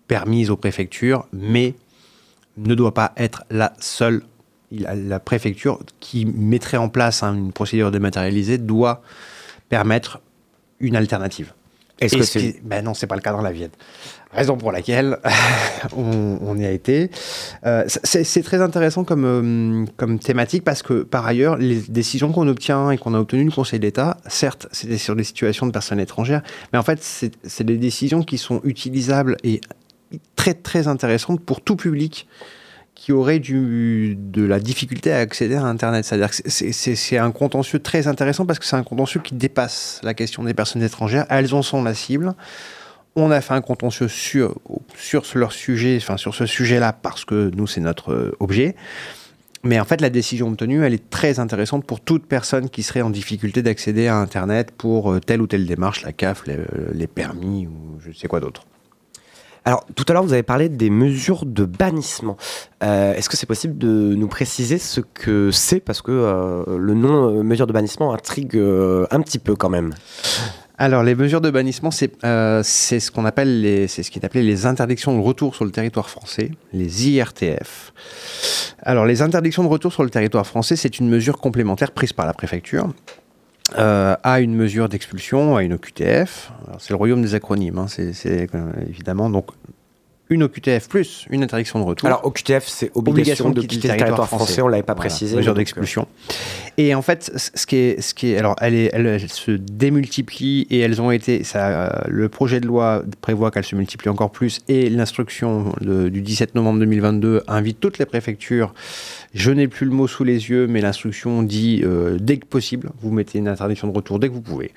[0.08, 1.74] permise aux préfectures, mais
[2.56, 4.22] ne doit pas être la seule
[4.78, 9.02] la, préfecture qui mettrait en place hein, une procédure dématérialisée doit
[9.68, 10.20] permettre
[10.80, 11.52] une alternative.
[12.00, 13.70] Est-ce que qui- c'est ben non, c'est pas le cas dans la Vienne.
[14.32, 15.18] Raison pour laquelle
[15.96, 17.10] on, on y a été.
[17.64, 22.48] Euh, c'est très intéressant comme, euh, comme thématique parce que par ailleurs, les décisions qu'on
[22.48, 26.00] obtient et qu'on a obtenues du Conseil d'État, certes, c'était sur des situations de personnes
[26.00, 29.60] étrangères, mais en fait, c'est c'est des décisions qui sont utilisables et
[30.34, 32.26] très très intéressantes pour tout public
[33.04, 36.06] qui aurait du, de la difficulté à accéder à Internet.
[36.06, 40.14] C'est-à-dire que c'est- un contentieux très intéressant parce que c'est un contentieux qui dépasse la
[40.14, 41.26] question des personnes étrangères.
[41.28, 42.32] Elles en sont la cible.
[43.14, 44.58] On a fait un contentieux sur,
[44.96, 48.74] sur leur sujet, enfin sur ce sujet-là parce que nous, c'est notre euh, objet.
[49.64, 53.02] Mais en fait, la décision obtenue, elle est très intéressante pour toute personne qui serait
[53.02, 56.56] en difficulté d'accéder à Internet pour euh, telle ou telle démarche, la CAF, les,
[56.94, 58.64] les permis ou je sais quoi d'autre.
[59.66, 62.36] Alors, tout à l'heure, vous avez parlé des mesures de bannissement.
[62.82, 65.80] Euh, Est-ce que c'est possible de nous préciser ce que c'est?
[65.80, 69.94] Parce que euh, le nom euh, mesure de bannissement intrigue un petit peu quand même.
[70.76, 74.66] Alors, les mesures de bannissement, c'est ce qu'on appelle c'est ce qui est appelé les
[74.66, 77.92] interdictions de retour sur le territoire français, les IRTF.
[78.82, 82.26] Alors, les interdictions de retour sur le territoire français, c'est une mesure complémentaire prise par
[82.26, 82.88] la préfecture
[83.78, 86.52] euh, à une mesure d'expulsion, à une OQTF.
[86.78, 89.46] C'est le royaume des acronymes, hein, c'est euh, évidemment donc
[90.30, 92.06] une OQTF plus une interdiction de retour.
[92.06, 95.36] Alors, OQTF, c'est obligation, de quitter le territoire français, on ne l'avait pas Voilà, précisé.
[95.36, 96.08] Mesure euh, d'expulsion.
[96.78, 99.50] Et en fait, ce qui est, ce qui est, alors, elle, est, elle, elle se
[99.50, 101.44] démultiplie et elles ont été.
[101.44, 106.22] Ça, euh, le projet de loi prévoit qu'elle se multiplie encore plus et l'instruction du
[106.22, 108.72] 17 novembre 2022 invite toutes les préfectures.
[109.34, 112.90] Je n'ai plus le mot sous les yeux, mais l'instruction dit euh, dès que possible,
[113.00, 114.72] vous mettez une interdiction de retour dès que vous pouvez.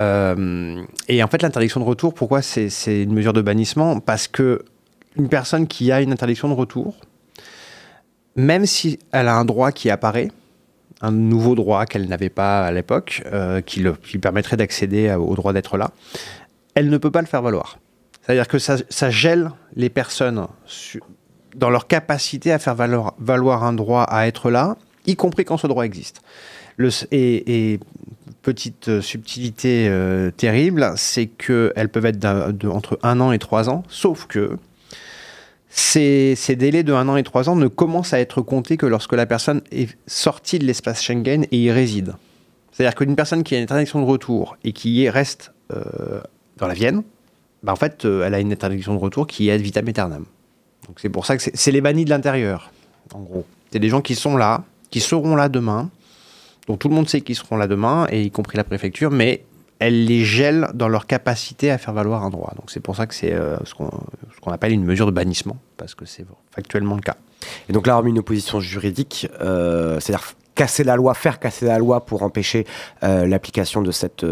[0.00, 3.98] Euh, et en fait, l'interdiction de retour, pourquoi c'est une mesure de bannissement?
[3.98, 4.64] Parce que
[5.16, 6.94] une personne qui a une interdiction de retour,
[8.36, 10.30] même si elle a un droit qui apparaît,
[11.00, 15.52] un nouveau droit qu'elle n'avait pas à l'époque, euh, qui, qui permettrait d'accéder au droit
[15.52, 15.90] d'être là,
[16.76, 17.78] elle ne peut pas le faire valoir.
[18.22, 20.46] C'est-à-dire que ça, gèle les personnes
[21.54, 24.76] dans leur capacité à faire valoir, un droit à être là,
[25.06, 26.22] y compris quand ce droit existe.
[27.10, 27.80] Et, et
[28.42, 32.26] petite euh, subtilité euh, terrible, c'est qu'elles peuvent être
[32.66, 34.58] entre un an et trois ans, sauf que
[35.68, 39.14] ces, délais de un an et trois ans ne commencent à être comptés que lorsque
[39.14, 42.14] la personne est sortie de l'espace Schengen et y réside.
[42.72, 46.20] C'est-à-dire qu'une personne qui a une interdiction de retour et qui reste euh,
[46.58, 47.02] dans la Vienne,
[47.62, 50.24] bah en fait, elle a une interdiction de retour qui est ad vitam aeternam.
[50.86, 52.70] Donc c'est pour ça que c'est- les bannis de l'intérieur,
[53.14, 53.46] en gros.
[53.70, 55.90] C'est des gens qui sont là, qui seront là demain,
[56.66, 59.44] dont tout le monde sait qu'ils seront là demain, et y compris la préfecture, mais
[59.78, 62.52] elle les gèle dans leur capacité à faire valoir un droit.
[62.56, 65.94] Donc c'est pour ça que c'est euh, ce qu'on appelle une mesure de bannissement, parce
[65.94, 67.16] que c'est factuellement le cas.
[67.68, 71.78] Et donc là, hormis une opposition juridique, euh, c'est-à-dire casser la loi, faire casser la
[71.78, 72.66] loi pour empêcher
[73.02, 74.24] euh, l'application de cette,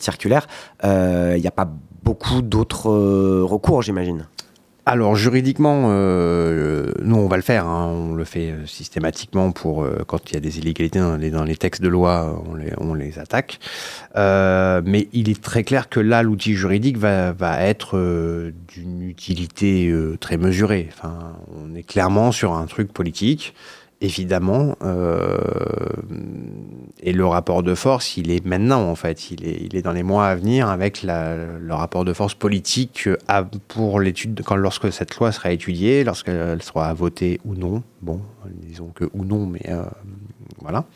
[0.00, 0.46] circulaire,
[0.82, 1.68] il n'y a pas
[2.02, 2.88] beaucoup d'autres
[3.42, 4.26] recours, j'imagine.
[4.86, 7.88] Alors juridiquement, euh, nous on va le faire, hein.
[7.92, 11.56] on le fait euh, systématiquement pour euh, quand il y a des illégalités dans les,
[11.56, 12.42] textes de loi,
[12.78, 13.60] on les, attaque.
[14.16, 19.94] Euh, mais il est très clair que là, l'outil juridique va, va être d'une utilité
[20.18, 20.88] très mesurée.
[20.92, 23.54] Enfin, on est clairement sur un truc politique.
[24.02, 25.38] Évidemment, euh,
[27.02, 29.92] et le rapport de force, il est maintenant en fait, il est, il est dans
[29.92, 34.90] les mois à venir avec le rapport de force politique euh, pour l'étude, quand lorsque
[34.90, 37.82] cette loi sera étudiée, lorsqu'elle sera votée ou non.
[38.00, 39.84] Bon, disons que ou non, mais euh,
[40.62, 40.86] voilà.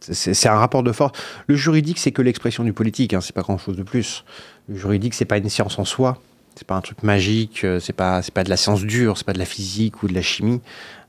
[0.00, 1.18] C'est c'est un rapport de force.
[1.48, 4.24] Le juridique, c'est que l'expression du politique, hein, c'est pas grand chose de plus.
[4.68, 6.20] Le juridique, c'est pas une science en soi.
[6.58, 9.24] C'est pas un truc magique, euh, c'est pas, c'est pas de la science dure, c'est
[9.24, 10.60] pas de la physique ou de la chimie.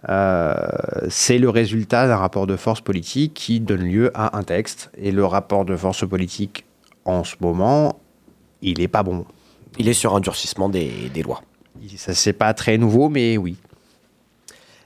[0.08, 0.54] Euh,
[1.10, 4.92] c'est le résultat d'un rapport de force politique qui donne lieu à un texte.
[4.96, 6.66] Et le rapport de force politique,
[7.04, 8.00] en ce moment,
[8.62, 9.26] il est pas bon.
[9.80, 11.42] Il est sur un durcissement des, des lois.
[11.98, 13.58] Ça, c'est pas très nouveau, mais oui.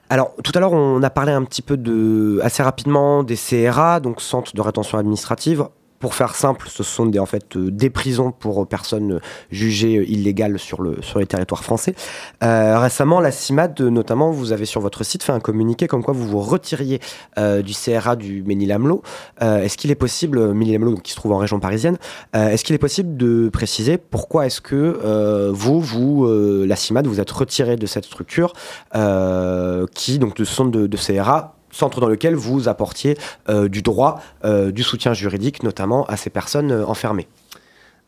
[0.09, 3.99] Alors, tout à l'heure, on a parlé un petit peu de, assez rapidement des CRA,
[3.99, 5.68] donc centres de rétention administrative.
[6.04, 10.06] Pour faire simple, ce sont des, en fait, euh, des prisons pour personnes jugées euh,
[10.06, 11.95] illégales sur, le, sur les territoires français.
[12.43, 16.04] Euh, récemment, la CIMAD, euh, notamment, vous avez sur votre site fait un communiqué comme
[16.04, 16.99] quoi vous vous retiriez
[17.38, 19.01] euh, du CRA du Ménil-Amelot.
[19.41, 21.97] Euh, est-ce qu'il est possible, euh, Ménil-Amelot, donc, qui se trouve en région parisienne,
[22.36, 26.76] euh, est-ce qu'il est possible de préciser pourquoi est-ce que euh, vous, vous euh, la
[26.76, 28.51] CIMAD, vous êtes retiré de cette structure
[28.93, 33.17] euh, qui, donc, de centre de, de CRA, centre dans lequel vous apportiez
[33.49, 37.28] euh, du droit, euh, du soutien juridique, notamment à ces personnes euh, enfermées.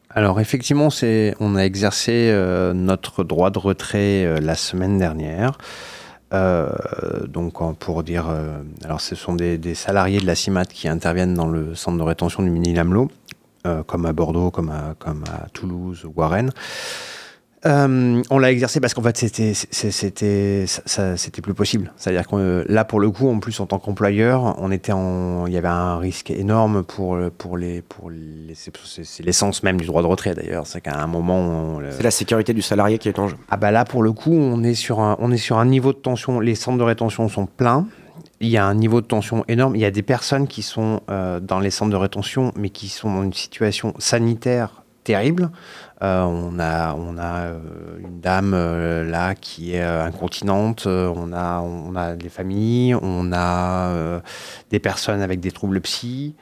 [0.10, 0.88] Alors effectivement,
[1.42, 2.34] on a exercé
[2.74, 5.58] notre droit de retrait la semaine dernière.
[6.32, 8.34] Donc pour dire,
[8.86, 12.44] alors ce sont des, salariés de la CIMAT qui interviennent dans le centre de rétention
[12.44, 13.12] du Mini-Lamelot,
[13.88, 16.52] comme à Bordeaux, comme à, comme à Toulouse ou à Rennes.
[17.66, 21.92] Euh, on l'a exercé parce qu'en fait c'était c'était c'était plus possible.
[21.98, 25.48] C'est-à-dire que euh, là pour le coup en plus en tant qu'employeur, on était en
[25.48, 28.72] il y avait un risque énorme pour pour les pour les c'est
[29.04, 32.12] c'est l'essence même du droit de retrait d'ailleurs, c'est qu'à un moment le- C'est la
[32.12, 33.38] sécurité du salarié qui est en jeu.
[33.50, 35.92] ah bah là pour le coup on est sur un on est sur un niveau
[35.92, 37.88] de tension, les centres de rétention sont pleins.
[38.42, 39.76] Il y a un niveau de tension énorme.
[39.76, 42.90] Il y a des personnes qui sont euh, dans les centres de rétention, mais qui
[42.90, 45.52] sont dans une situation sanitaire terrible.
[46.04, 47.60] Euh, on a, on a euh,
[48.00, 50.88] une dame euh, là qui est incontinente.
[50.88, 52.96] on a, on a des familles.
[53.02, 54.22] On a
[54.72, 56.36] des personnes avec des troubles psy.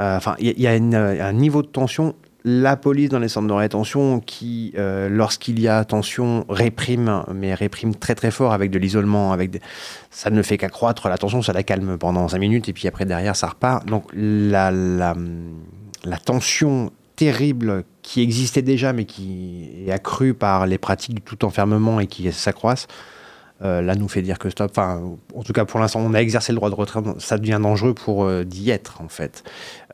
[0.00, 2.14] Enfin, il y, a- un niveau de tension.
[2.46, 7.94] La police dans les centres de rétention qui, lorsqu'il y a tension, réprime, mais réprime
[7.94, 9.62] très très fort avec de l'isolement, avec
[10.10, 13.06] ça ne fait qu'accroître la tension, ça la calme pendant 5 minutes et puis après
[13.06, 13.86] derrière ça repart.
[13.86, 21.14] Donc la, la tension terrible qui existait déjà, mais qui est accrue par les pratiques
[21.14, 22.88] du tout enfermement et qui s'accroissent,
[23.62, 24.70] euh, là nous fait dire que stop.
[24.70, 25.00] Enfin,
[25.34, 27.94] en tout cas pour l'instant, on a exercé le droit de retrait, ça devient dangereux
[27.94, 29.44] pour euh, d'y être en fait.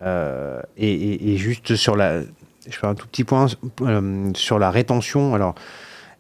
[0.03, 3.47] Euh, et, juste sur la, je fais un tout petit point
[4.35, 5.35] sur la rétention.
[5.35, 5.55] Alors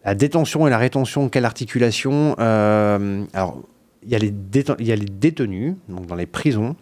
[0.04, 3.62] la détention et la rétention, quelle articulation Alors
[4.02, 4.32] il y, a les
[4.78, 6.76] il y a les détenus, donc dans les prisons.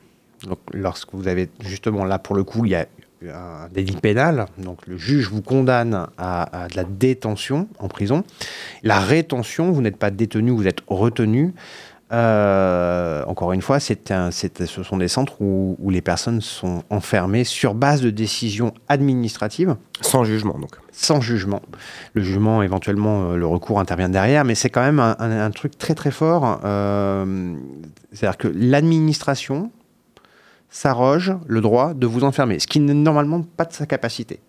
[0.46, 2.86] Donc, lorsque vous avez justement là pour le coup, il y a
[3.26, 8.24] un délit pénal, donc le juge vous condamne à, de la détention en prison.
[8.82, 11.54] La rétention, vous n'êtes pas détenu, vous êtes retenu.
[12.10, 17.44] Euh, encore une fois, c'est un, ce sont des centres où, les personnes sont enfermées
[17.44, 19.76] sur base de décisions administratives.
[20.00, 20.70] Sans jugement, donc.
[20.92, 21.60] Sans jugement.
[22.14, 25.94] Le jugement, éventuellement, euh, le recours intervient derrière, mais c'est quand même un, truc très
[25.94, 26.60] très fort.
[26.64, 27.54] Euh,
[28.12, 29.70] c'est-à-dire que l'administration,
[30.70, 34.40] s'arroge le droit de vous enfermer, ce qui n'est normalement pas de sa capacité.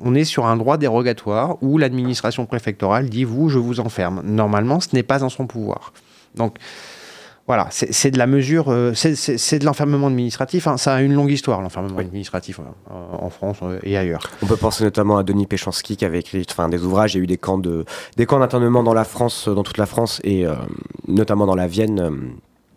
[0.00, 4.20] On est sur un droit dérogatoire où l'administration préfectorale dit vous, je vous enferme.
[4.24, 5.92] Normalement, ce n'est pas en son pouvoir.
[6.34, 6.58] Donc,
[7.48, 10.68] voilà, c'est de la mesure, euh, c'est de l'enfermement administratif.
[10.68, 10.76] Hein.
[10.76, 14.22] Ça a une longue histoire, l'enfermement administratif euh, en France euh, et ailleurs.
[14.42, 17.14] On peut penser notamment à Denis Péchanski qui avait écrit enfin, des ouvrages.
[17.14, 20.46] Il y a eu des camps d'internement dans la France, dans toute la France et
[21.08, 22.32] notamment dans la Vienne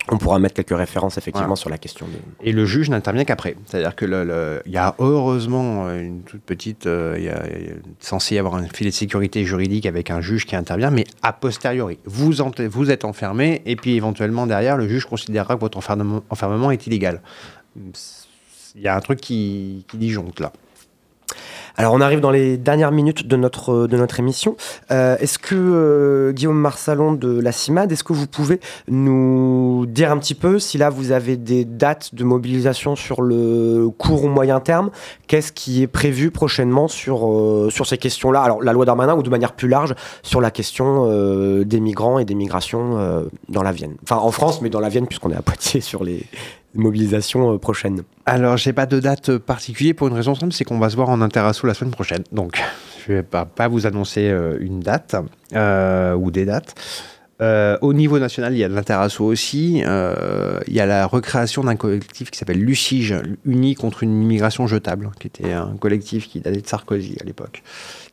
[0.10, 2.08] on pourra mettre quelques références effectivement sur la question.
[2.42, 3.56] Et le juge n'intervient qu'après.
[3.66, 7.42] C'est-à-dire que le, il y a heureusement une toute petite, euh, il, y a,
[8.00, 11.34] censé y avoir un filet de sécurité juridique avec un juge qui intervient, mais a
[11.34, 11.98] posteriori.
[12.06, 12.34] Vous,
[12.70, 16.86] vous êtes enfermé et puis éventuellement derrière, le juge considérera que votre enfermement, enfermement est
[16.86, 17.22] illégal.
[17.76, 20.52] Il y a un truc qui, qui disjoncte là.
[21.78, 24.56] Alors on arrive dans les dernières minutes de notre, de notre émission.
[24.92, 30.12] Euh, est-ce que euh, Guillaume Marsalon de la CIMAD, est-ce que vous pouvez nous dire
[30.12, 34.28] un petit peu si là vous avez des dates de mobilisation sur le court ou
[34.28, 34.90] moyen terme?
[35.28, 38.42] Qu'est-ce qui est prévu prochainement sur, euh, sur ces questions-là?
[38.42, 40.86] Alors la loi Darmanin ou de manière plus large sur la question
[41.64, 43.96] des migrants et des migrations dans la Vienne.
[44.04, 46.26] Enfin en France, mais dans la Vienne puisqu'on est à Poitiers sur les,
[46.76, 50.80] mobilisations euh, prochaines Alors, j'ai pas de date particulière pour une raison simple, c'est qu'on
[50.80, 52.24] va se voir en Interasso la semaine prochaine.
[52.32, 52.62] Donc,
[53.08, 55.16] je vais pas, vous annoncer euh, une date
[55.54, 56.76] euh, ou des dates.
[57.82, 59.80] au niveau national, il y a de l'Interasso aussi.
[59.80, 63.16] il y a la recréation d'un collectif qui s'appelle Lucige,
[63.46, 67.64] Uni contre une immigration jetable, qui était un collectif qui datait de Sarkozy à l'époque,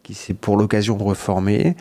[0.03, 1.77] qui s'est pour l'occasion de reformer.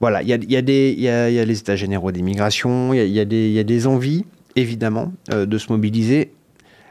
[0.00, 3.20] Voilà, il y a, des, il y a, les états généraux d'immigration, il, il, y
[3.20, 4.24] a des, il y a des envies
[4.56, 6.32] évidemment, euh, de se mobiliser.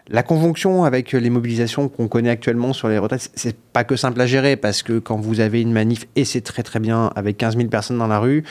[0.08, 4.20] La conjonction avec les mobilisations qu'on connaît actuellement sur les retraites, c'est pas que simple
[4.20, 7.38] à gérer parce que quand vous avez une manif, et c'est très très bien, avec
[7.38, 8.44] 15 000 personnes dans la rue,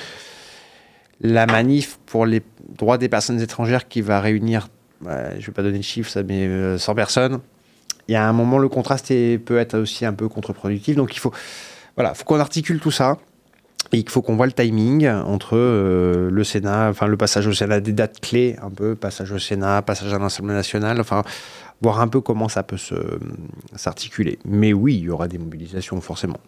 [1.21, 2.41] la manif pour les
[2.79, 4.69] droits des personnes étrangères qui va réunir,
[5.05, 7.41] je ne vais pas donner de chiffres, mais 100 euh, personnes,
[8.09, 9.13] il y a un moment, le contraste
[9.45, 10.97] peut être aussi un peu contre-productif.
[10.97, 11.33] Donc il faut,
[11.97, 13.19] voilà, faut qu'on articule tout ça.
[13.93, 17.53] Et il faut qu'on voit le timing entre euh, le Sénat, enfin le passage au
[17.53, 21.23] Sénat, des dates clés, un peu, passage au Sénat, passage à l'Assemblée nationale, enfin,
[21.81, 22.79] voir un peu comment ça peut
[23.75, 24.39] s'articuler.
[24.45, 26.39] Mais oui, il y aura des mobilisations, forcément.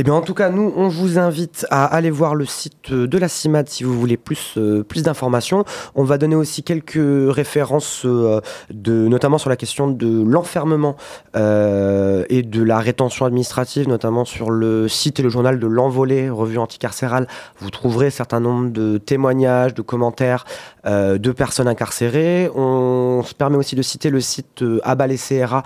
[0.00, 3.18] Eh bien, en tout cas, nous, on vous invite à aller voir le site de
[3.18, 5.64] la CIMAD si vous voulez plus, euh, plus d'informations.
[5.96, 7.00] On va donner aussi quelques
[7.34, 8.40] références, euh,
[8.70, 10.94] de, notamment sur la question de l'enfermement
[11.34, 16.30] euh, et de la rétention administrative, notamment sur le site et le journal de l'Envolée,
[16.30, 17.26] revue anticarcérale.
[17.58, 20.44] Vous trouverez un certain nombre de témoignages, de commentaires
[20.86, 22.48] de personnes incarcérées.
[22.54, 25.64] On se permet aussi de citer le site Abal et CRA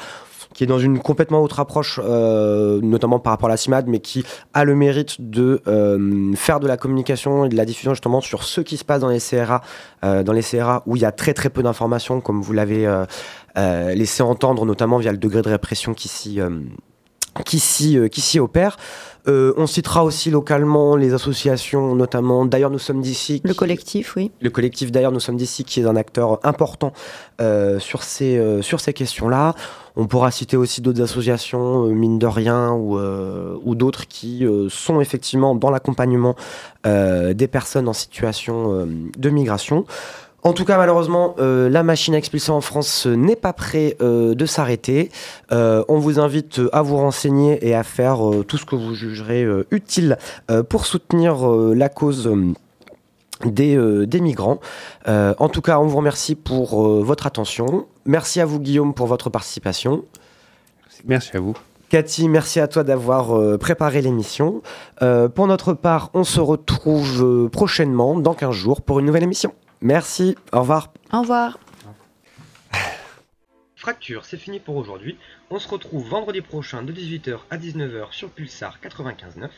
[0.53, 4.01] qui est dans une complètement autre approche, euh, notamment par rapport à la CIMAD, mais
[4.01, 4.25] qui
[4.55, 8.45] a le mérite de euh, faire de la communication et de la diffusion justement sur
[8.45, 9.63] ce qui se passe dans les CRA,
[10.05, 12.89] euh, dans les CRA où il y a très très peu d'informations, comme vous l'avez
[13.57, 16.41] laissé entendre, notamment via le degré de répression qui s'y
[17.45, 18.77] qui s'y opère.
[19.29, 23.41] Euh, on citera aussi localement les associations, notamment D'ailleurs nous sommes d'ici.
[23.45, 24.33] Le collectif, oui.
[24.41, 26.93] Le collectif D'ailleurs nous sommes d'ici, qui est un acteur important
[27.41, 29.55] euh, sur ces, euh, sur ces questions-là.
[29.95, 35.55] On pourra citer aussi d'autres associations, mine de rien, ou, ou d'autres qui sont effectivement
[35.55, 36.35] dans l'accompagnement
[36.83, 39.85] des personnes en situation de migration.
[40.45, 44.35] En tout cas, malheureusement, euh, la machine à expulser en France n'est pas prêt euh,
[44.35, 45.11] de s'arrêter.
[45.53, 48.19] Euh, on vous invite à vous renseigner et à faire
[48.49, 50.19] tout ce que vous jugerez utile
[50.69, 52.31] pour soutenir la cause.
[53.45, 53.77] Des,
[54.07, 54.61] des, migrants.
[55.05, 57.87] en tout cas, on vous remercie pour votre attention.
[58.05, 60.05] Merci à vous, Guillaume, pour votre participation.
[61.07, 61.55] Merci à vous.
[61.89, 64.63] Cathy, merci à toi d'avoir préparé l'émission.
[65.35, 69.53] pour notre part, on se retrouve prochainement, dans 15 jours, pour une nouvelle émission.
[69.83, 70.93] Merci, au revoir.
[71.13, 71.59] Au revoir.
[73.77, 75.19] Fracture, c'est fini pour aujourd'hui.
[75.51, 79.49] On se retrouve vendredi prochain de 18h à 19h sur Pulsar 95.9.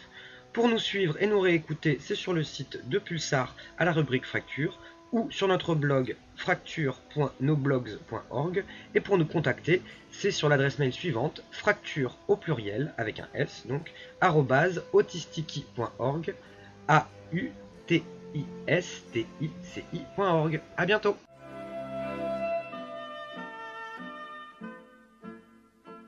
[0.54, 4.24] Pour nous suivre et nous réécouter, c'est sur le site de Pulsar à la rubrique
[4.24, 4.80] Fracture
[5.12, 8.64] ou sur notre blog fracture.noblogs.org
[8.94, 13.66] et pour nous contacter, c'est sur l'adresse mail suivante fracture au pluriel avec un s
[13.68, 13.92] donc
[14.92, 16.34] autistiki.org
[16.88, 17.50] a u
[17.86, 18.02] t
[18.34, 20.60] i s t i c i.org.
[20.76, 21.16] À bientôt.